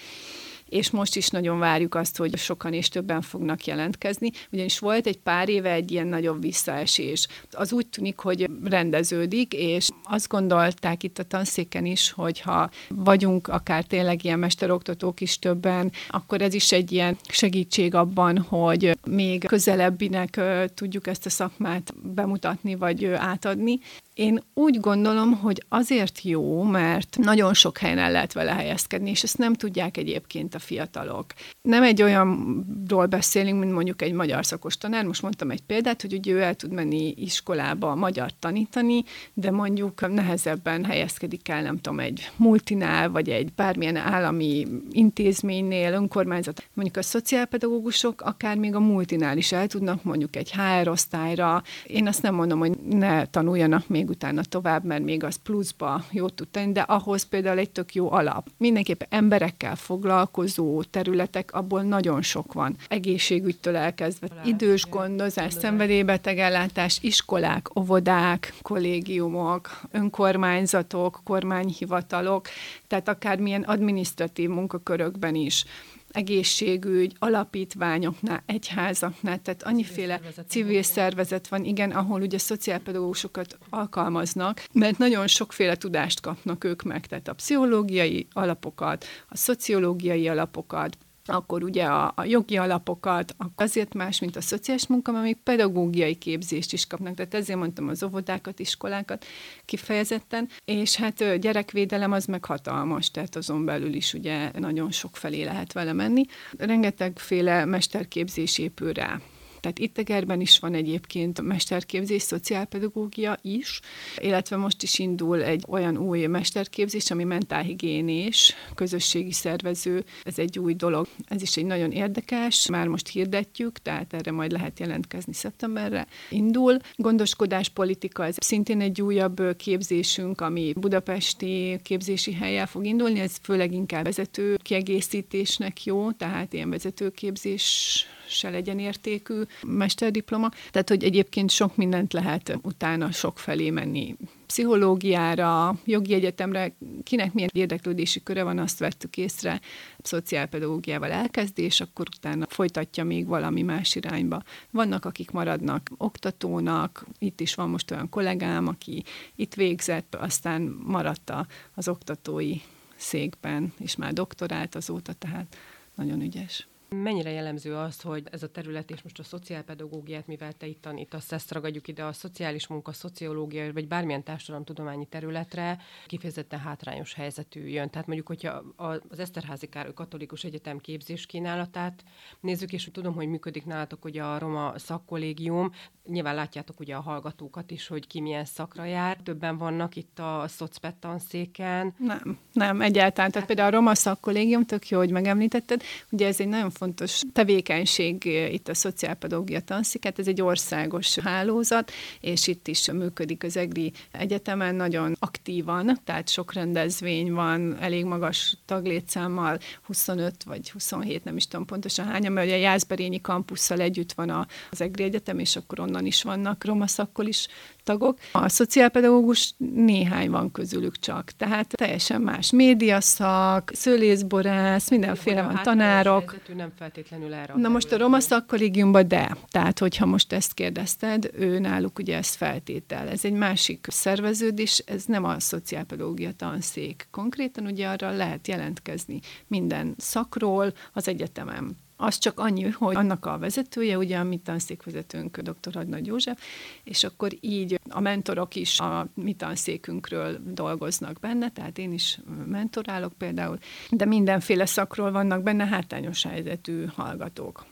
és 0.70 0.92
most 0.92 1.16
is 1.16 1.28
nagyon 1.28 1.60
várjuk 1.60 1.96
azt, 1.96 2.18
hogy 2.18 2.38
sokan 2.38 2.74
és 2.74 2.90
többen 2.90 3.22
fognak 3.22 3.66
jelentkezni, 3.66 4.32
ugyanis 4.52 4.80
volt 4.80 5.08
egy 5.08 5.18
pár 5.18 5.50
éve 5.50 5.72
egy 5.72 5.92
ilyen 5.92 6.08
nagyobb 6.08 6.42
visszaesés. 6.42 7.28
Az 7.52 7.74
úgy 7.74 7.88
tűnik, 7.88 8.18
hogy 8.18 8.50
rendeződik, 8.64 9.54
és 9.54 9.90
azt 10.04 10.28
gondolták 10.28 11.04
itt 11.04 11.20
a 11.20 11.24
tanszéken 11.24 11.86
is, 11.86 12.12
hogy 12.12 12.40
ha 12.40 12.70
vagyunk 12.90 13.48
akár 13.48 13.84
tényleg 13.84 14.24
ilyen 14.24 14.40
mesteroktatók 14.40 15.22
is 15.22 15.40
többen, 15.40 15.92
akkor 16.10 16.42
ez 16.42 16.54
is 16.54 16.72
egy 16.72 16.92
ilyen 16.92 17.18
segítség 17.30 17.96
abban, 17.96 18.38
hogy 18.38 18.95
még 19.06 19.46
közelebbinek 19.48 20.42
tudjuk 20.74 21.08
ezt 21.08 21.26
a 21.26 21.30
szakmát 21.30 21.94
bemutatni 22.14 22.76
vagy 22.76 23.06
átadni. 23.06 23.80
Én 24.14 24.44
úgy 24.54 24.80
gondolom, 24.80 25.34
hogy 25.34 25.64
azért 25.70 26.22
jó, 26.24 26.64
mert 26.64 27.18
nagyon 27.22 27.54
sok 27.54 27.78
helyen 27.78 27.98
el 27.98 28.12
lehet 28.12 28.34
vele 28.34 28.54
helyezkedni, 28.54 29.10
és 29.10 29.24
ezt 29.24 29.38
nem 29.38 29.54
tudják 29.54 29.98
egyébként 29.98 30.56
a 30.56 30.60
fiatalok. 30.60 31.26
Nem 31.62 31.84
egy 31.84 32.02
olyanról 32.02 33.06
beszélünk, 33.06 33.60
mint 33.60 33.74
mondjuk 33.74 34.02
egy 34.02 34.14
magyar 34.14 34.46
szakos 34.46 34.78
tanár, 34.78 35.06
most 35.06 35.22
mondtam 35.22 35.52
egy 35.52 35.62
példát, 35.62 36.02
hogy 36.02 36.14
ugye 36.14 36.32
ő 36.32 36.42
el 36.42 36.56
tud 36.56 36.72
menni 36.72 37.14
iskolába 37.18 37.96
magyar 37.96 38.32
tanítani, 38.40 39.04
de 39.34 39.52
mondjuk 39.52 40.14
nehezebben 40.14 40.86
helyezkedik 40.86 41.50
el, 41.50 41.62
nem 41.62 41.82
tudom, 41.82 42.00
egy 42.00 42.32
multinál, 42.36 43.10
vagy 43.10 43.30
egy 43.30 43.54
bármilyen 43.54 43.96
állami 43.96 44.68
intézménynél, 44.92 45.94
önkormányzat. 45.94 46.64
Mondjuk 46.74 46.98
a 46.98 47.02
szociálpedagógusok 47.02 48.22
akár 48.22 48.58
még 48.58 48.76
a 48.76 48.80
multinál 48.96 49.38
is 49.38 49.52
el 49.52 49.68
tudnak 49.68 50.04
mondjuk 50.04 50.36
egy 50.36 50.52
HR 50.52 50.88
osztályra. 50.88 51.64
Én 51.86 52.08
azt 52.08 52.22
nem 52.22 52.36
mondom, 52.36 52.60
hogy 52.60 52.72
ne 52.90 53.26
tanuljanak 53.26 53.88
még 53.88 54.10
utána 54.10 54.44
tovább, 54.44 54.84
mert 54.84 55.04
még 55.04 55.24
az 55.24 55.36
pluszba 55.36 56.04
jót 56.12 56.34
tud 56.34 56.48
tenni, 56.48 56.72
de 56.72 56.82
ahhoz 56.82 57.24
például 57.24 57.58
egy 57.58 57.70
tök 57.70 57.94
jó 57.94 58.12
alap. 58.12 58.48
Mindenképpen 58.58 59.08
emberekkel 59.12 59.76
foglalkozó 59.76 60.84
területek, 60.84 61.54
abból 61.54 61.82
nagyon 61.82 62.22
sok 62.22 62.54
van. 62.54 62.76
Egészségügytől 62.88 63.76
elkezdve, 63.76 64.28
idős 64.46 64.86
gondozás, 64.90 65.54
szenvedélybetegellátás, 65.54 66.98
iskolák, 67.02 67.80
óvodák, 67.80 68.54
kollégiumok, 68.62 69.82
önkormányzatok, 69.92 71.22
kormányhivatalok, 71.24 72.48
tehát 72.88 73.08
akármilyen 73.08 73.62
adminisztratív 73.62 74.50
munkakörökben 74.50 75.36
is 75.36 75.66
egészségügy, 76.16 77.16
alapítványoknál, 77.20 78.44
egyházaknál, 78.46 79.42
tehát 79.42 79.64
annyiféle 79.64 80.18
civil, 80.20 80.44
civil 80.48 80.84
szervezet 80.84 81.48
van, 81.48 81.64
igen, 81.64 81.92
ahol 81.92 82.22
ugye 82.22 82.38
szociálpedagógusokat 82.38 83.58
alkalmaznak, 83.70 84.64
mert 84.74 84.98
nagyon 84.98 85.28
sokféle 85.28 85.76
tudást 85.76 86.22
kapnak 86.22 86.64
ők 86.64 86.82
meg, 86.84 87.06
tehát 87.06 87.28
a 87.28 87.34
pszichológiai 87.34 88.28
alapokat, 88.32 89.06
a 89.30 89.38
szociológiai 89.38 90.28
alapokat, 90.28 90.98
akkor 91.26 91.64
ugye 91.64 91.84
a, 91.84 92.14
a 92.16 92.24
jogi 92.26 92.58
alapokat, 92.58 93.36
azért 93.56 93.94
más, 93.94 94.20
mint 94.20 94.36
a 94.36 94.42
szociális 94.42 94.88
munka, 94.88 95.12
mert 95.12 95.24
még 95.24 95.38
pedagógiai 95.44 96.16
képzést 96.16 96.74
is 96.74 96.88
kapnak, 96.88 97.16
tehát 97.16 97.34
ezért 97.34 97.60
mondtam 97.60 97.88
az 97.88 98.04
óvodákat, 98.04 98.60
iskolákat 98.60 99.26
kifejezetten, 99.66 100.50
és 100.66 100.96
hát 100.96 101.40
gyerekvédelem 101.40 102.12
az 102.12 102.26
meg 102.26 102.46
hatalmas, 102.46 103.12
tehát 103.12 103.36
azon 103.36 103.66
belül 103.66 103.94
is 103.94 104.14
ugye 104.14 104.52
nagyon 104.60 104.92
sok 104.92 105.18
felé 105.18 105.44
lehet 105.44 105.74
vele 105.74 105.94
menni. 105.94 106.26
Rengetegféle 106.58 107.66
mesterképzés 107.66 108.58
épül 108.58 108.94
rá. 108.94 109.20
Tehát 109.66 109.80
itt 109.80 109.98
Egerben 109.98 110.42
is 110.42 110.60
van 110.60 110.74
egyébként 110.74 111.42
mesterképzés, 111.42 112.22
szociálpedagógia 112.22 113.38
is, 113.42 113.80
illetve 114.18 114.56
most 114.56 114.84
is 114.84 115.00
indul 115.00 115.44
egy 115.44 115.64
olyan 115.68 115.98
új 115.98 116.26
mesterképzés, 116.26 117.12
ami 117.12 117.24
mentálhigiénés, 117.24 118.56
közösségi 118.76 119.32
szervező, 119.32 120.04
ez 120.24 120.40
egy 120.40 120.60
új 120.60 120.74
dolog. 120.74 121.08
Ez 121.28 121.42
is 121.42 121.58
egy 121.58 121.66
nagyon 121.66 121.92
érdekes, 121.92 122.68
már 122.68 122.88
most 122.88 123.08
hirdetjük, 123.08 123.80
tehát 123.80 124.14
erre 124.14 124.32
majd 124.32 124.52
lehet 124.52 124.80
jelentkezni 124.80 125.34
szeptemberre. 125.34 126.08
Indul. 126.30 126.78
Gondoskodás 126.96 127.70
politika, 127.70 128.26
ez 128.26 128.36
szintén 128.40 128.82
egy 128.82 129.02
újabb 129.02 129.56
képzésünk, 129.58 130.42
ami 130.42 130.74
budapesti 130.76 131.80
képzési 131.84 132.34
helyel 132.34 132.68
fog 132.68 132.86
indulni, 132.86 133.20
ez 133.20 133.38
főleg 133.42 133.74
inkább 133.74 134.04
vezető 134.04 134.58
kiegészítésnek 134.62 135.84
jó, 135.84 136.12
tehát 136.12 136.54
ilyen 136.54 136.70
vezetőképzés 136.70 138.06
se 138.28 138.50
legyen 138.50 138.80
értékű 138.80 139.42
mesterdiploma. 139.64 140.50
Tehát, 140.72 140.90
hogy 140.90 141.04
egyébként 141.04 141.50
sok 141.52 141.76
mindent 141.76 142.14
lehet 142.14 142.58
utána 142.62 143.12
sok 143.12 143.40
felé 143.40 143.70
menni. 143.70 144.16
Pszichológiára, 144.46 145.80
jogi 145.86 146.14
egyetemre, 146.14 146.76
kinek 147.04 147.34
milyen 147.34 147.50
érdeklődési 147.54 148.24
köre 148.24 148.44
van, 148.44 148.60
azt 148.60 148.80
vettük 148.80 149.18
észre, 149.18 149.62
szociálpedagógiával 150.00 151.12
elkezdi, 151.12 151.62
és 151.62 151.82
akkor 151.82 152.06
utána 152.18 152.46
folytatja 152.50 153.04
még 153.04 153.28
valami 153.28 153.62
más 153.62 153.96
irányba. 153.96 154.44
Vannak, 154.72 155.06
akik 155.06 155.32
maradnak 155.32 155.92
oktatónak, 155.98 157.06
itt 157.20 157.40
is 157.40 157.56
van 157.56 157.70
most 157.70 157.92
olyan 157.92 158.10
kollégám, 158.10 158.68
aki 158.68 159.04
itt 159.36 159.54
végzett, 159.54 160.16
aztán 160.16 160.62
maradt 160.84 161.34
az 161.74 161.88
oktatói 161.88 162.56
székben, 162.96 163.74
és 163.80 163.96
már 163.96 164.14
doktorált 164.14 164.76
azóta, 164.76 165.14
tehát 165.14 165.58
nagyon 165.96 166.22
ügyes. 166.22 166.68
Mennyire 167.04 167.30
jellemző 167.30 167.76
az, 167.76 168.02
hogy 168.02 168.24
ez 168.32 168.44
a 168.44 168.52
terület, 168.52 168.92
és 168.92 169.02
most 169.02 169.20
a 169.20 169.24
szociálpedagógiát, 169.24 170.28
mivel 170.28 170.54
te 170.54 170.68
itt 170.68 170.82
tanítasz, 170.82 171.32
ezt 171.32 171.52
ragadjuk 171.52 171.88
ide 171.88 172.04
a 172.04 172.14
szociális 172.14 172.68
munka, 172.68 172.92
szociológia, 172.92 173.74
vagy 173.74 173.88
bármilyen 173.88 174.24
társadalomtudományi 174.24 175.06
területre, 175.06 175.78
kifejezetten 176.06 176.60
hátrányos 176.60 177.14
helyzetű 177.14 177.68
jön. 177.68 177.90
Tehát 177.90 178.08
mondjuk, 178.08 178.28
hogyha 178.28 178.64
az 178.76 179.20
Eszterházi 179.20 179.68
Károly 179.68 179.94
Katolikus 179.94 180.44
Egyetem 180.44 180.80
képzés 180.80 181.26
kínálatát 181.26 182.04
nézzük, 182.40 182.74
és 182.74 182.90
tudom, 182.92 183.14
hogy 183.14 183.28
működik 183.28 183.66
nálatok 183.66 184.06
ugye 184.06 184.24
a 184.24 184.40
Roma 184.40 184.74
szakkollégium, 184.78 185.72
nyilván 186.08 186.36
látjátok 186.36 186.80
ugye 186.80 186.96
a 186.96 187.02
hallgatókat 187.02 187.72
is, 187.72 187.88
hogy 187.88 188.08
ki 188.08 188.22
milyen 188.22 188.46
szakra 188.46 188.86
jár. 188.86 189.18
Többen 189.24 189.58
vannak 189.58 189.96
itt 189.96 190.20
a 190.20 190.44
szocpet 190.48 190.96
tanszéken. 190.96 191.94
Nem, 191.98 192.40
nem, 192.54 192.82
egyáltalán. 192.82 193.32
Tehát 193.32 193.48
például 193.48 193.68
a 193.68 193.76
Roma 193.76 193.96
szakkollégium, 193.96 194.66
tök 194.66 194.90
jó, 194.90 194.98
hogy 194.98 195.12
megemlítetted, 195.12 195.82
ugye 196.10 196.28
ez 196.28 196.40
egy 196.40 196.48
nagyon 196.48 196.70
fontos 196.70 196.85
tevékenység 197.34 198.28
eh, 198.28 198.54
itt 198.54 198.68
a 198.68 198.74
szociálpedagógia 198.74 199.60
tanszéket, 199.60 200.20
ez 200.20 200.28
egy 200.28 200.42
országos 200.42 201.18
hálózat, 201.18 201.92
és 202.20 202.48
itt 202.48 202.68
is 202.68 202.92
működik 202.92 203.44
az 203.44 203.58
EGRI 203.58 203.94
Egyetemen 204.12 204.76
nagyon 204.76 205.16
aktívan, 205.20 206.00
tehát 206.04 206.30
sok 206.30 206.54
rendezvény 206.54 207.34
van, 207.34 207.78
elég 207.80 208.06
magas 208.06 208.58
taglétszámmal, 208.66 209.60
25 209.84 210.44
vagy 210.44 210.72
27, 210.72 211.24
nem 211.24 211.36
is 211.36 211.48
tudom 211.48 211.66
pontosan 211.66 212.06
hányan, 212.06 212.32
mert 212.32 212.48
ugye 212.48 212.56
a 212.56 212.60
Jászberényi 212.60 213.22
kampusszal 213.22 213.80
együtt 213.80 214.14
van 214.14 214.48
az 214.72 214.82
EGRI 214.82 215.04
Egyetem, 215.04 215.40
és 215.40 215.56
akkor 215.56 215.80
onnan 215.80 216.06
is 216.06 216.24
vannak 216.24 216.66
roma 216.66 216.88
szakkol 216.88 217.26
is 217.26 217.48
tagok. 217.86 218.18
A 218.32 218.50
szociálpedagógus 218.50 219.54
néhány 219.58 220.30
van 220.30 220.52
közülük 220.52 221.00
csak, 221.00 221.32
tehát 221.32 221.68
teljesen 221.68 222.22
más 222.22 222.52
médiaszak, 222.52 223.72
szőlészborász, 223.74 224.90
mindenféle 224.90 225.42
van, 225.42 225.60
tanárok. 225.64 226.36
nem 226.56 226.72
feltétlenül 226.78 227.34
erre. 227.34 227.54
Na 227.56 227.70
most 227.70 227.92
a 227.92 227.98
roma 227.98 228.20
szakkollégiumban 228.20 229.08
de, 229.08 229.38
tehát 229.48 229.80
hogyha 229.80 230.06
most 230.06 230.34
ezt 230.34 230.54
kérdezted, 230.54 231.30
ő 231.34 231.60
náluk 231.60 232.00
ugye 232.00 232.18
ezt 232.18 232.36
feltétel. 232.36 233.08
Ez 233.08 233.26
egy 233.26 233.34
másik 233.34 233.88
szerveződés, 233.90 234.78
ez 234.78 235.06
nem 235.06 235.24
a 235.24 235.40
szociálpedagógia 235.40 236.32
tanszék. 236.32 237.08
Konkrétan 237.12 237.66
ugye 237.66 237.88
arra 237.88 238.12
lehet 238.12 238.48
jelentkezni 238.48 239.20
minden 239.48 239.94
szakról 239.98 240.74
az 240.94 241.08
egyetemen. 241.08 241.78
Az 241.98 242.18
csak 242.18 242.40
annyi, 242.40 242.70
hogy 242.70 242.96
annak 242.96 243.26
a 243.26 243.38
vezetője, 243.38 243.98
ugye 243.98 244.18
a 244.18 244.24
mi 244.24 244.38
tanszékvezetőnk 244.38 245.38
dr. 245.40 245.74
Hadnagy 245.74 246.06
József, 246.06 246.42
és 246.84 247.04
akkor 247.04 247.32
így 247.40 247.80
a 247.90 248.00
mentorok 248.00 248.56
is 248.56 248.80
a 248.80 249.08
mi 249.14 249.34
tanszékünkről 249.34 250.40
dolgoznak 250.46 251.20
benne, 251.20 251.52
tehát 251.52 251.78
én 251.78 251.94
is 251.94 252.20
mentorálok 252.46 253.14
például, 253.14 253.58
de 253.90 254.06
mindenféle 254.06 254.66
szakról 254.66 255.12
vannak 255.12 255.44
benne 255.44 255.66
hátrányos 255.66 256.24
helyzetű 256.24 256.86
hallgatók. 256.86 257.66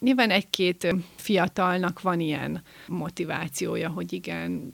Nyilván 0.00 0.30
egy-két 0.30 0.94
fiatalnak 1.16 2.00
van 2.00 2.20
ilyen 2.20 2.62
motivációja, 2.86 3.88
hogy 3.88 4.12
igen, 4.12 4.72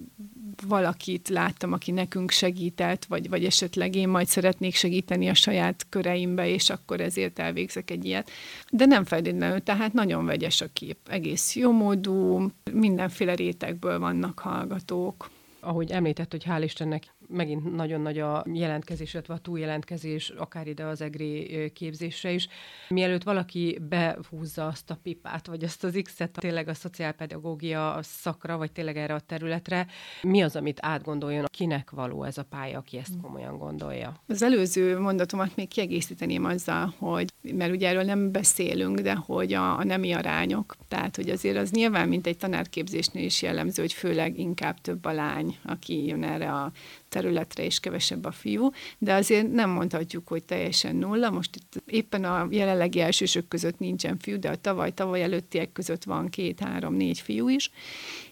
valakit 0.67 1.29
láttam, 1.29 1.73
aki 1.73 1.91
nekünk 1.91 2.31
segített, 2.31 3.05
vagy, 3.05 3.29
vagy 3.29 3.45
esetleg 3.45 3.95
én 3.95 4.09
majd 4.09 4.27
szeretnék 4.27 4.75
segíteni 4.75 5.29
a 5.29 5.35
saját 5.35 5.87
köreimbe, 5.89 6.49
és 6.49 6.71
akkor 6.71 7.01
ezért 7.01 7.39
elvégzek 7.39 7.91
egy 7.91 8.05
ilyet. 8.05 8.31
De 8.71 8.85
nem 8.85 9.05
feltétlenül, 9.05 9.63
tehát 9.63 9.93
nagyon 9.93 10.25
vegyes 10.25 10.61
a 10.61 10.73
kép. 10.73 10.97
Egész 11.09 11.57
jómódú, 11.57 12.47
mindenféle 12.73 13.35
rétegből 13.35 13.99
vannak 13.99 14.39
hallgatók 14.39 15.31
ahogy 15.65 15.91
említett, 15.91 16.31
hogy 16.31 16.45
hál' 16.45 16.61
Istennek 16.65 17.15
megint 17.33 17.75
nagyon 17.75 18.01
nagy 18.01 18.19
a 18.19 18.45
jelentkezés, 18.53 19.15
illetve 19.15 19.35
a 19.35 19.39
túljelentkezés, 19.39 20.29
akár 20.29 20.67
ide 20.67 20.85
az 20.85 21.01
EGRI 21.01 21.71
képzésre 21.75 22.33
is. 22.33 22.49
Mielőtt 22.89 23.23
valaki 23.23 23.79
behúzza 23.89 24.67
azt 24.67 24.91
a 24.91 24.99
pipát, 25.03 25.47
vagy 25.47 25.65
azt 25.65 25.85
az 25.85 26.01
X-et 26.03 26.31
tényleg 26.31 26.69
a 26.69 26.75
szociálpedagógia 26.75 27.99
szakra, 28.03 28.57
vagy 28.57 28.73
tényleg 28.73 28.97
erre 28.97 29.15
a 29.15 29.21
területre, 29.21 29.87
mi 30.23 30.43
az, 30.43 30.57
amit 30.57 30.79
átgondoljon, 30.81 31.45
kinek 31.51 31.91
való 31.91 32.25
ez 32.25 32.39
a 32.39 32.45
pálya, 32.45 32.79
aki 32.79 32.99
ezt 32.99 33.21
komolyan 33.23 33.59
gondolja? 33.59 34.21
Az 34.27 34.43
előző 34.43 34.99
mondatomat 34.99 35.57
még 35.57 35.69
kiegészíteném 35.69 36.45
azzal, 36.45 36.95
hogy, 36.99 37.31
mert 37.55 37.73
ugye 37.73 37.89
erről 37.89 38.03
nem 38.03 38.33
beszélünk, 38.33 38.99
de 38.99 39.15
hogy 39.15 39.53
a, 39.53 39.79
a 39.79 39.85
nemi 39.85 40.13
arányok, 40.13 40.77
tehát 40.89 41.17
hogy 41.17 41.31
azért 41.31 41.57
az 41.57 41.71
nyilván, 41.71 42.09
mint 42.09 42.27
egy 42.27 42.37
tanárképzésnél 42.37 43.25
is 43.25 43.43
jellemző, 43.43 43.83
hogy 43.83 43.93
főleg 43.93 44.39
inkább 44.39 44.81
több 44.81 45.05
a 45.05 45.13
lány, 45.13 45.57
aki 45.65 46.07
jön 46.07 46.23
erre 46.23 46.53
a 46.53 46.73
területre, 47.13 47.65
és 47.65 47.81
kevesebb 47.81 48.25
a 48.25 48.33
fiú, 48.33 48.71
de 48.99 49.15
azért 49.15 49.53
nem 49.53 49.71
mondhatjuk, 49.71 50.29
hogy 50.29 50.45
teljesen 50.45 50.97
nulla. 50.97 51.31
Most 51.31 51.57
itt 51.57 51.83
éppen 51.87 52.25
a 52.25 52.47
jelenlegi 52.51 53.01
elsősök 53.01 53.49
között 53.49 53.79
nincsen 53.79 54.19
fiú, 54.19 54.39
de 54.39 54.49
a 54.49 54.57
tavaly-tavaly 54.57 55.23
előttiek 55.23 55.73
között 55.73 56.05
van 56.05 56.29
két, 56.29 56.61
három, 56.61 56.95
négy 56.95 57.21
fiú 57.21 57.49
is, 57.49 57.71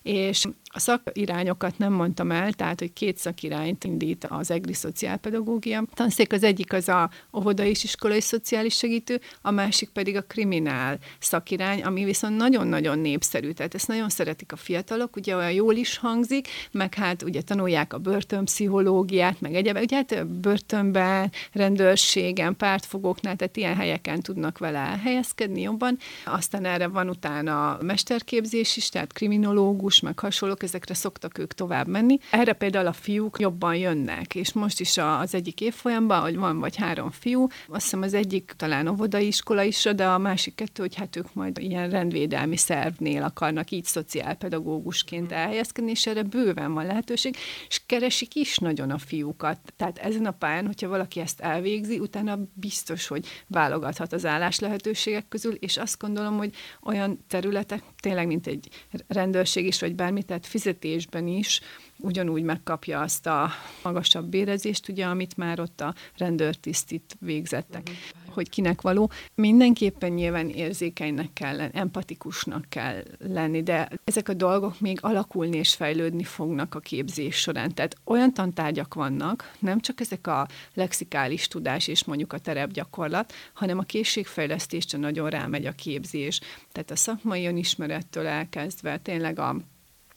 és 0.03 0.47
a 0.73 0.79
szakirányokat 0.79 1.79
nem 1.79 1.93
mondtam 1.93 2.31
el, 2.31 2.53
tehát, 2.53 2.79
hogy 2.79 2.93
két 2.93 3.17
szakirányt 3.17 3.85
indít 3.85 4.27
az 4.29 4.51
EGRI 4.51 4.73
szociálpedagógia. 4.73 5.85
Tanszék 5.95 6.33
az 6.33 6.43
egyik 6.43 6.73
az 6.73 6.89
a 6.89 7.11
óvoda 7.37 7.65
és 7.65 7.85
iskolai 7.85 8.21
szociális 8.21 8.77
segítő, 8.77 9.21
a 9.43 9.51
másik 9.51 9.89
pedig 9.89 10.17
a 10.17 10.23
kriminál 10.23 10.99
szakirány, 11.19 11.83
ami 11.83 12.05
viszont 12.05 12.37
nagyon-nagyon 12.37 12.99
népszerű, 12.99 13.51
tehát 13.51 13.75
ezt 13.75 13.89
nagyon 13.89 14.09
szeretik 14.09 14.53
a 14.53 14.57
fiatalok, 14.57 15.17
ugye 15.17 15.37
olyan 15.37 15.53
jól 15.53 15.75
is 15.75 15.99
hangzik, 15.99 16.49
meg 16.71 16.95
hát 16.95 17.23
ugye 17.23 17.43
tanulják 17.43 17.93
a 17.93 17.99
börtönpszichológiát, 17.99 19.41
meg 19.41 19.55
egyébként, 19.55 19.85
ugye 19.85 19.97
hát 19.97 20.27
börtönben, 20.27 21.33
rendőrségen, 21.53 22.57
pártfogóknál, 22.57 23.37
tehát 23.37 23.57
ilyen 23.57 23.77
helyeken 23.77 24.21
tudnak 24.21 24.59
vele 24.59 24.79
elhelyezkedni 24.79 25.61
jobban. 25.61 25.99
Aztán 26.25 26.65
erre 26.65 26.87
van 26.87 27.09
utána 27.09 27.79
mesterképzés 27.83 28.77
is, 28.77 28.89
tehát 28.89 29.13
kriminológus, 29.13 30.01
meg 30.01 30.19
hasonló 30.19 30.55
fiatalok, 30.61 30.63
ezekre 30.63 30.95
szoktak 30.95 31.39
ők 31.39 31.53
tovább 31.53 31.87
menni. 31.87 32.19
Erre 32.31 32.53
például 32.53 32.87
a 32.87 32.93
fiúk 32.93 33.39
jobban 33.39 33.77
jönnek, 33.77 34.35
és 34.35 34.53
most 34.53 34.81
is 34.81 34.97
az 34.97 35.35
egyik 35.35 35.61
évfolyamban, 35.61 36.21
hogy 36.21 36.37
van 36.37 36.59
vagy 36.59 36.77
három 36.77 37.11
fiú, 37.11 37.47
azt 37.69 37.83
hiszem 37.83 38.03
az 38.03 38.15
egyik 38.15 38.53
talán 38.57 38.89
óvodai 38.89 39.27
iskola 39.27 39.63
is, 39.63 39.89
de 39.97 40.07
a 40.07 40.19
másik 40.19 40.55
kettő, 40.55 40.83
hogy 40.83 40.95
hát 40.95 41.17
ők 41.17 41.35
majd 41.35 41.59
ilyen 41.59 41.91
rendvédelmi 41.91 42.57
szervnél 42.57 43.23
akarnak 43.23 43.71
így 43.71 43.85
szociálpedagógusként 43.85 45.33
elhelyezkedni, 45.33 45.91
és 45.91 46.07
erre 46.07 46.23
bőven 46.23 46.73
van 46.73 46.87
lehetőség, 46.87 47.37
és 47.69 47.81
keresik 47.87 48.35
is 48.35 48.59
nagyon 48.59 48.91
a 48.91 48.99
fiúkat. 48.99 49.59
Tehát 49.77 49.99
ezen 49.99 50.27
a 50.27 50.31
pályán, 50.31 50.67
hogyha 50.67 50.89
valaki 50.89 51.21
ezt 51.21 51.41
elvégzi, 51.41 51.99
utána 51.99 52.39
biztos, 52.55 53.07
hogy 53.07 53.27
válogathat 53.47 54.13
az 54.13 54.27
állás 54.27 54.59
lehetőségek 54.59 55.29
közül, 55.29 55.55
és 55.55 55.77
azt 55.77 55.99
gondolom, 55.99 56.37
hogy 56.37 56.55
olyan 56.83 57.25
területek, 57.29 57.83
tényleg, 58.01 58.27
mint 58.27 58.47
egy 58.47 58.69
rendőrség 59.09 59.67
is, 59.67 59.81
vagy 59.81 59.95
bármi, 59.95 60.23
tehát 60.23 60.47
fizetésben 60.51 61.27
is 61.27 61.61
ugyanúgy 62.01 62.43
megkapja 62.43 63.01
azt 63.01 63.27
a 63.27 63.51
magasabb 63.83 64.27
bérezést, 64.27 64.89
ugye, 64.89 65.07
amit 65.07 65.37
már 65.37 65.61
ott 65.61 65.81
a 65.81 65.95
rendőrtisztit 66.17 67.17
végzettek, 67.19 67.83
uh-huh. 67.83 68.35
hogy 68.35 68.49
kinek 68.49 68.81
való. 68.81 69.11
Mindenképpen 69.35 70.11
nyilván 70.11 70.49
érzékenynek 70.49 71.33
kell 71.33 71.57
lenni, 71.57 71.71
empatikusnak 71.75 72.65
kell 72.69 73.03
lenni, 73.19 73.63
de 73.63 73.89
ezek 74.05 74.29
a 74.29 74.35
dolgok 74.35 74.81
még 74.81 74.99
alakulni 75.03 75.57
és 75.57 75.75
fejlődni 75.75 76.25
fognak 76.25 76.75
a 76.75 76.81
képzés 76.81 77.37
során. 77.37 77.75
Tehát 77.75 77.97
olyan 78.05 78.35
tantárgyak 78.35 78.95
vannak, 78.95 79.53
nem 79.59 79.81
csak 79.81 80.01
ezek 80.01 80.27
a 80.27 80.49
lexikális 80.75 81.49
tudás 81.49 81.89
és 81.89 82.05
mondjuk 82.05 82.33
a 82.33 82.39
terepgyakorlat, 82.39 83.33
hanem 83.53 83.79
a 83.79 83.83
készségfejlesztésre 83.83 84.99
nagyon 84.99 85.31
rámegy 85.31 85.67
a 85.67 85.73
képzés. 85.73 86.41
Tehát 86.73 86.91
a 86.91 86.97
szakmai 86.97 87.47
önismerettől 87.47 88.27
elkezdve 88.27 88.99
tényleg 88.99 89.39
a 89.39 89.57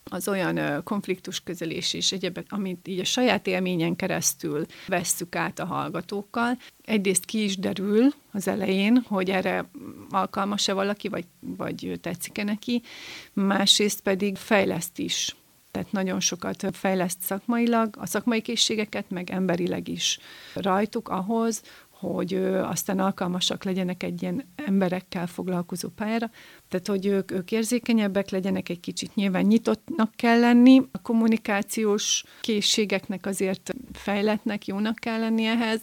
az 0.03 0.27
olyan 0.27 0.83
konfliktusközelés 0.83 1.93
és 1.93 2.11
egyebek, 2.11 2.45
amit 2.49 2.87
így 2.87 2.99
a 2.99 3.03
saját 3.03 3.47
élményen 3.47 3.95
keresztül 3.95 4.65
vesszük 4.87 5.35
át 5.35 5.59
a 5.59 5.65
hallgatókkal. 5.65 6.57
Egyrészt 6.85 7.25
ki 7.25 7.43
is 7.43 7.57
derül 7.57 8.13
az 8.31 8.47
elején, 8.47 9.03
hogy 9.07 9.29
erre 9.29 9.69
alkalmas-e 10.09 10.73
valaki, 10.73 11.07
vagy, 11.07 11.25
vagy 11.39 11.97
tetszik-e 12.01 12.43
neki, 12.43 12.81
másrészt 13.33 14.01
pedig 14.01 14.35
fejleszt 14.35 14.99
is 14.99 15.35
tehát 15.73 15.91
nagyon 15.91 16.19
sokat 16.19 16.65
fejleszt 16.71 17.21
szakmailag, 17.21 17.95
a 17.99 18.05
szakmai 18.05 18.41
készségeket, 18.41 19.09
meg 19.09 19.29
emberileg 19.29 19.87
is. 19.87 20.19
Rajtuk 20.53 21.09
ahhoz, 21.09 21.61
hogy 21.89 22.33
aztán 22.63 22.99
alkalmasak 22.99 23.63
legyenek 23.63 24.03
egy 24.03 24.21
ilyen 24.21 24.45
emberekkel 24.55 25.27
foglalkozó 25.27 25.89
pályára, 25.89 26.29
tehát 26.69 26.87
hogy 26.87 27.05
ők, 27.05 27.31
ők 27.31 27.51
érzékenyebbek 27.51 28.29
legyenek 28.29 28.69
egy 28.69 28.79
kicsit, 28.79 29.15
nyilván 29.15 29.45
nyitottnak 29.45 30.11
kell 30.15 30.39
lenni, 30.39 30.81
a 30.91 31.01
kommunikációs 31.01 32.23
készségeknek 32.41 33.25
azért 33.25 33.73
fejletnek, 33.93 34.65
jónak 34.67 34.95
kell 34.95 35.19
lenni 35.19 35.45
ehhez, 35.45 35.81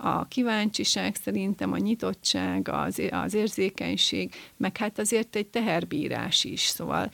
a 0.00 0.24
kíváncsiság 0.24 1.14
szerintem, 1.14 1.72
a 1.72 1.76
nyitottság, 1.76 2.68
az, 2.68 3.02
az 3.10 3.34
érzékenység, 3.34 4.34
meg 4.56 4.76
hát 4.76 4.98
azért 4.98 5.36
egy 5.36 5.46
teherbírás 5.46 6.44
is, 6.44 6.60
szóval 6.60 7.10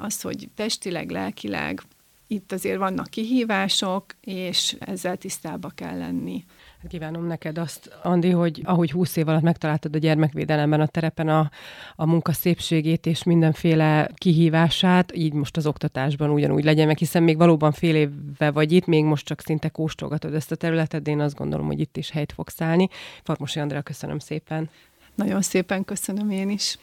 az, 0.00 0.20
hogy 0.20 0.48
testileg, 0.54 1.10
lelkileg 1.10 1.82
itt 2.30 2.52
azért 2.52 2.78
vannak 2.78 3.06
kihívások, 3.06 4.04
és 4.20 4.76
ezzel 4.78 5.16
tisztába 5.16 5.68
kell 5.68 5.98
lenni. 5.98 6.44
Hát 6.82 6.90
kívánom 6.90 7.26
neked 7.26 7.58
azt, 7.58 7.98
Andi, 8.02 8.30
hogy 8.30 8.60
ahogy 8.64 8.90
húsz 8.90 9.16
év 9.16 9.28
alatt 9.28 9.42
megtaláltad 9.42 9.94
a 9.94 9.98
gyermekvédelemben 9.98 10.80
a 10.80 10.86
terepen 10.86 11.28
a, 11.28 11.50
a 11.96 12.06
munka 12.06 12.32
szépségét 12.32 13.06
és 13.06 13.22
mindenféle 13.22 14.10
kihívását, 14.14 15.16
így 15.16 15.32
most 15.32 15.56
az 15.56 15.66
oktatásban 15.66 16.30
ugyanúgy 16.30 16.64
legyen 16.64 16.86
meg, 16.86 16.98
hiszen 16.98 17.22
még 17.22 17.36
valóban 17.36 17.72
fél 17.72 17.94
évve 17.94 18.50
vagy 18.50 18.72
itt, 18.72 18.86
még 18.86 19.04
most 19.04 19.26
csak 19.26 19.40
szinte 19.40 19.68
kóstolgatod 19.68 20.34
ezt 20.34 20.52
a 20.52 20.56
területet, 20.56 21.02
de 21.02 21.10
én 21.10 21.20
azt 21.20 21.36
gondolom, 21.36 21.66
hogy 21.66 21.80
itt 21.80 21.96
is 21.96 22.10
helyt 22.10 22.32
fogsz 22.32 22.60
állni. 22.60 22.88
Farmosi 23.22 23.60
Andrea, 23.60 23.82
köszönöm 23.82 24.18
szépen. 24.18 24.70
Nagyon 25.14 25.42
szépen 25.42 25.84
köszönöm 25.84 26.30
én 26.30 26.50
is. 26.50 26.78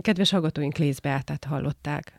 Kedves 0.00 0.30
hallgatóink, 0.30 0.78
átát 1.02 1.44
hallották. 1.44 2.10